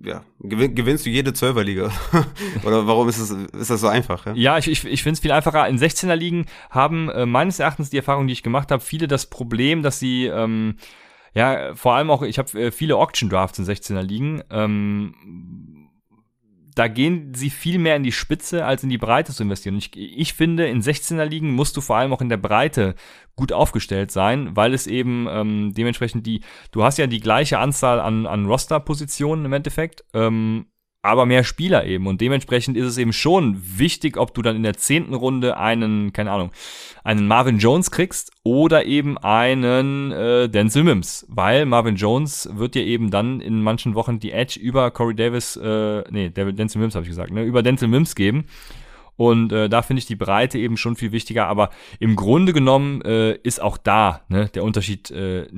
[0.00, 1.90] ja, gewinn, gewinnst du jede Zwölferliga?
[2.64, 4.26] Oder warum ist, es, ist das so einfach?
[4.26, 5.66] Ja, ja ich, ich, ich finde es viel einfacher.
[5.68, 9.26] In 16er Ligen haben äh, meines Erachtens die Erfahrung, die ich gemacht habe, viele das
[9.26, 10.76] Problem, dass sie ähm,
[11.38, 14.42] ja, vor allem auch, ich habe äh, viele Auction Drafts in 16er Ligen.
[14.50, 15.14] Ähm,
[16.74, 19.76] da gehen sie viel mehr in die Spitze als in die Breite zu investieren.
[19.76, 22.96] Und ich, ich finde, in 16er Ligen musst du vor allem auch in der Breite
[23.36, 26.40] gut aufgestellt sein, weil es eben ähm, dementsprechend die,
[26.72, 30.04] du hast ja die gleiche Anzahl an, an Roster-Positionen im Endeffekt.
[30.14, 30.66] Ähm,
[31.02, 32.06] aber mehr Spieler eben.
[32.06, 36.12] Und dementsprechend ist es eben schon wichtig, ob du dann in der zehnten Runde einen,
[36.12, 36.50] keine Ahnung,
[37.04, 41.24] einen Marvin Jones kriegst oder eben einen äh, Denzel Mims.
[41.28, 45.56] Weil Marvin Jones wird dir eben dann in manchen Wochen die Edge über Corey Davis,
[45.56, 48.46] äh, nee, Denzel Mims habe ich gesagt, ne, über Denzel Mims geben.
[49.18, 51.48] Und äh, da finde ich die Breite eben schon viel wichtiger.
[51.48, 55.48] Aber im Grunde genommen äh, ist auch da ne, der Unterschied äh,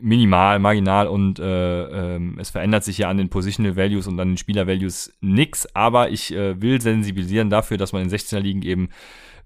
[0.00, 4.30] minimal, marginal und äh, äh, es verändert sich ja an den Positional Values und an
[4.30, 5.66] den Spieler Values nix.
[5.74, 8.88] Aber ich äh, will sensibilisieren dafür, dass man in 16er Ligen eben,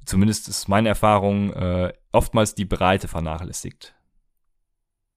[0.05, 3.97] zumindest ist meine Erfahrung, äh, oftmals die Breite vernachlässigt.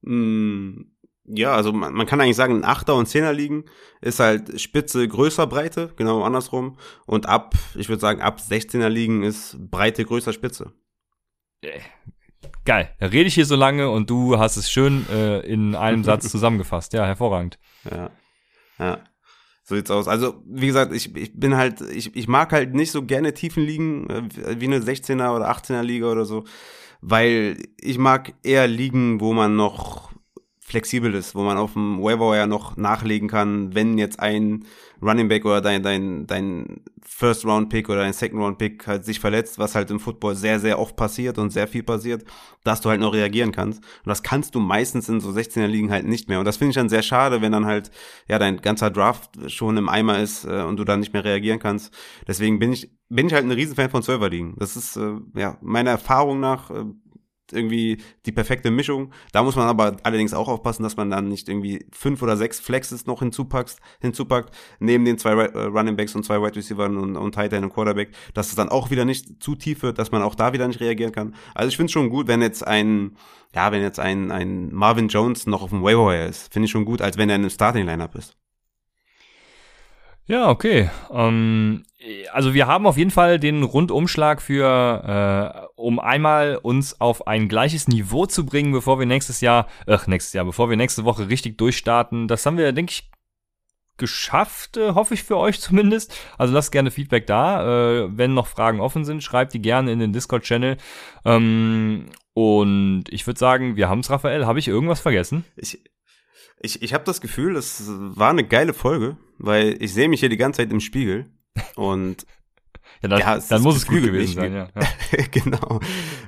[0.02, 0.86] Mm,
[1.26, 3.66] ja, also man, man kann eigentlich sagen, ein Achter und Zehner liegen
[4.02, 6.78] ist halt Spitze größer Breite, genau andersrum.
[7.06, 10.74] Und ab, ich würde sagen, ab 16er liegen ist Breite größer Spitze.
[12.66, 12.90] Geil.
[13.00, 16.30] Da rede ich hier so lange und du hast es schön äh, in einem Satz
[16.30, 16.94] zusammengefasst.
[16.94, 17.58] Ja, hervorragend.
[17.90, 18.12] Ja.
[18.80, 19.00] Ja.
[19.64, 20.10] So sieht's aus.
[20.10, 23.64] Also, wie gesagt, ich, ich bin halt, ich, ich mag halt nicht so gerne Tiefen
[23.64, 26.44] liegen, äh, wie eine 16er oder 18er Liga oder so,
[27.00, 30.13] weil ich mag eher liegen, wo man noch
[30.74, 34.66] flexibel ist, wo man auf dem Waiver ja noch nachlegen kann, wenn jetzt ein
[35.04, 39.06] Running Back oder dein, dein, dein First Round Pick oder dein Second Round Pick halt
[39.06, 42.24] sich verletzt, was halt im Football sehr, sehr oft passiert und sehr viel passiert,
[42.64, 43.84] dass du halt noch reagieren kannst.
[43.84, 46.40] Und das kannst du meistens in so 16er Ligen halt nicht mehr.
[46.40, 47.92] Und das finde ich dann sehr schade, wenn dann halt,
[48.28, 51.60] ja, dein ganzer Draft schon im Eimer ist äh, und du dann nicht mehr reagieren
[51.60, 51.94] kannst.
[52.28, 54.56] Deswegen bin ich, bin ich halt ein Riesenfan von Server-Ligen.
[54.58, 56.86] Das ist, äh, ja, meiner Erfahrung nach, äh,
[57.56, 59.12] irgendwie die perfekte Mischung.
[59.32, 62.60] Da muss man aber allerdings auch aufpassen, dass man dann nicht irgendwie fünf oder sechs
[62.60, 67.16] Flexes noch hinzupackt, hinzupackt neben den zwei äh, Running Backs und zwei Wide Receivers und,
[67.16, 70.12] und Tight End und Quarterback, dass es dann auch wieder nicht zu tief wird, dass
[70.12, 71.36] man auch da wieder nicht reagieren kann.
[71.56, 73.16] Also ich finde es schon gut, wenn jetzt ein,
[73.56, 76.86] ja, wenn jetzt ein, ein Marvin Jones noch auf dem Waiver ist, finde ich schon
[76.86, 78.36] gut, als wenn er in einem Starting Lineup ist.
[80.26, 80.90] Ja, okay.
[81.12, 81.84] Ähm,
[82.32, 87.50] also wir haben auf jeden Fall den Rundumschlag für, äh, um einmal uns auf ein
[87.50, 91.28] gleiches Niveau zu bringen, bevor wir nächstes Jahr, ach, nächstes Jahr, bevor wir nächste Woche
[91.30, 92.28] richtig durchstarten.
[92.28, 93.12] Das haben wir, denke ich,
[93.98, 96.18] geschafft, äh, hoffe ich für euch zumindest.
[96.38, 98.04] Also lasst gerne Feedback da.
[98.04, 100.78] Äh, wenn noch Fragen offen sind, schreibt die gerne in den Discord-Channel.
[101.26, 104.46] Ähm, und ich würde sagen, wir haben es, Raphael.
[104.46, 105.46] Habe ich irgendwas vergessen?
[105.56, 105.80] Ich,
[106.64, 110.30] ich, ich habe das Gefühl, das war eine geile Folge, weil ich sehe mich hier
[110.30, 111.26] die ganze Zeit im Spiegel
[111.76, 112.26] und
[113.04, 114.36] ja, dann, Ja, dann muss es gut gewesen.
[114.36, 114.70] sein, ja.
[114.74, 115.24] ja.
[115.32, 115.80] genau.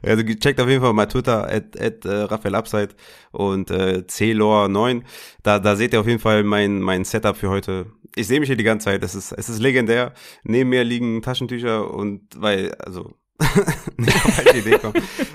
[0.04, 2.90] Also checkt auf jeden Fall mal Twitter at, at äh, Raphael Upside
[3.32, 5.04] und äh, clor9.
[5.42, 7.88] Da, da seht ihr auf jeden Fall mein, mein Setup für heute.
[8.16, 9.04] Ich sehe mich hier die ganze Zeit.
[9.04, 10.14] Es ist, es ist legendär.
[10.44, 13.16] Neben mir liegen Taschentücher und weil, also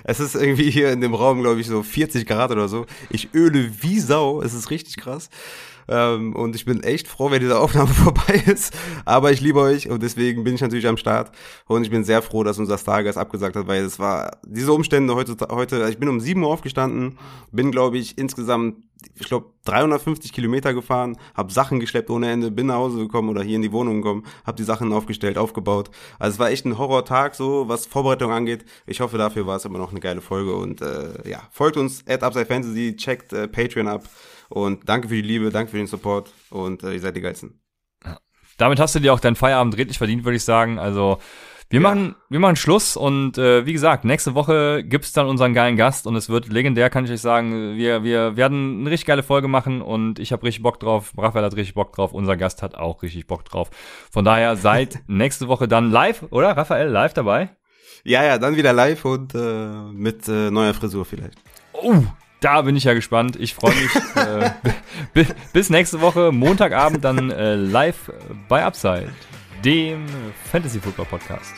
[0.05, 2.86] Es ist irgendwie hier in dem Raum, glaube ich, so 40 Grad oder so.
[3.11, 4.42] Ich öle wie Sau.
[4.42, 5.28] Es ist richtig krass.
[5.91, 8.72] Ähm, und ich bin echt froh, wenn diese Aufnahme vorbei ist.
[9.05, 11.32] Aber ich liebe euch und deswegen bin ich natürlich am Start.
[11.66, 15.14] Und ich bin sehr froh, dass unser Stargast abgesagt hat, weil es war diese Umstände
[15.14, 17.18] heute, heute ich bin um 7 Uhr aufgestanden,
[17.51, 18.76] bin, glaube ich, insgesamt,
[19.18, 23.43] ich glaube, 350 Kilometer gefahren, habe Sachen geschleppt ohne Ende, bin nach Hause gekommen oder
[23.43, 25.91] hier in die Wohnung gekommen, habe die Sachen aufgestellt, aufgebaut.
[26.18, 28.64] Also es war echt ein Horrortag, so was Vorbereitung angeht.
[28.86, 32.07] Ich hoffe, dafür war es immer noch eine geile Folge und äh, ja, folgt uns
[32.07, 34.05] at Upside Fantasy, checkt äh, Patreon ab
[34.51, 37.61] und danke für die Liebe, danke für den Support und äh, ihr seid die geilsten.
[38.59, 40.78] Damit hast du dir auch deinen Feierabend redlich verdient, würde ich sagen.
[40.78, 41.18] Also
[41.70, 41.88] wir Ja.
[41.88, 46.07] machen, wir machen Schluss und äh, wie gesagt, nächste Woche gibt's dann unseren geilen Gast
[46.07, 47.76] und es wird legendär, kann ich euch sagen.
[47.76, 51.12] Wir, wir werden eine richtig geile Folge machen und ich habe richtig Bock drauf.
[51.16, 52.12] Raphael hat richtig Bock drauf.
[52.12, 53.70] Unser Gast hat auch richtig Bock drauf.
[54.12, 56.55] Von daher seid nächste Woche dann live, oder?
[56.57, 57.51] Raphael, live dabei?
[58.05, 59.38] Ja, ja, dann wieder live und äh,
[59.92, 61.38] mit äh, neuer Frisur vielleicht.
[61.72, 62.03] Oh,
[62.41, 63.36] da bin ich ja gespannt.
[63.36, 63.95] Ich freue mich.
[64.16, 64.51] äh,
[65.14, 68.11] bi- bis nächste Woche, Montagabend, dann äh, live
[68.49, 69.11] bei Upside,
[69.64, 70.07] dem
[70.51, 71.53] Fantasy Football Podcast.